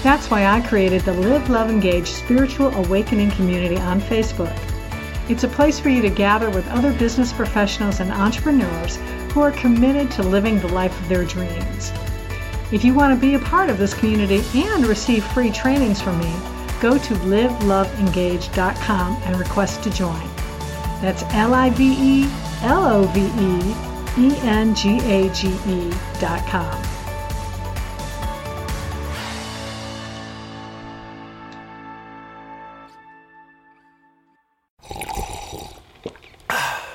That's 0.03 0.31
why 0.31 0.47
I 0.47 0.61
created 0.63 1.03
the 1.03 1.13
Live, 1.13 1.49
Love, 1.49 1.71
Engage 1.71 2.09
Spiritual 2.09 2.75
Awakening 2.75 3.31
Community 3.33 3.77
on 3.77 4.01
Facebook. 4.01 4.57
It's 5.29 5.45
a 5.45 5.49
place 5.49 5.79
for 5.79 5.89
you 5.89 6.03
to 6.03 6.11
gather 6.11 6.51
with 6.51 6.67
other 6.69 6.93
business 6.95 7.33
professionals 7.33 8.01
and 8.01 8.11
entrepreneurs 8.11 8.99
who 9.33 9.41
are 9.41 9.53
committed 9.53 10.11
to 10.13 10.23
living 10.23 10.61
the 10.61 10.69
life 10.69 10.99
of 11.01 11.09
their 11.09 11.25
dreams. 11.25 11.91
If 12.71 12.85
you 12.85 12.93
want 12.95 13.15
to 13.15 13.21
be 13.21 13.35
a 13.35 13.39
part 13.39 13.71
of 13.71 13.79
this 13.79 13.95
community 13.95 14.43
and 14.55 14.87
receive 14.87 15.25
free 15.25 15.51
trainings 15.51 16.01
from 16.01 16.19
me, 16.19 16.33
go 16.81 16.99
to 16.99 17.15
liveloveengage.com 17.15 19.23
and 19.25 19.37
request 19.37 19.83
to 19.85 19.91
join. 19.91 20.29
That's 21.01 21.23
L 21.35 21.55
I 21.55 21.71
V 21.71 21.97
E 21.99 22.31
L 22.63 22.85
O 22.85 23.05
V 23.05 23.21
E 23.21 23.75
E 24.19 24.37
N 24.43 24.75
G 24.75 24.99
A 25.01 25.31
G 25.33 25.49
E 25.67 25.91
dot 26.21 26.47
com. 26.47 26.92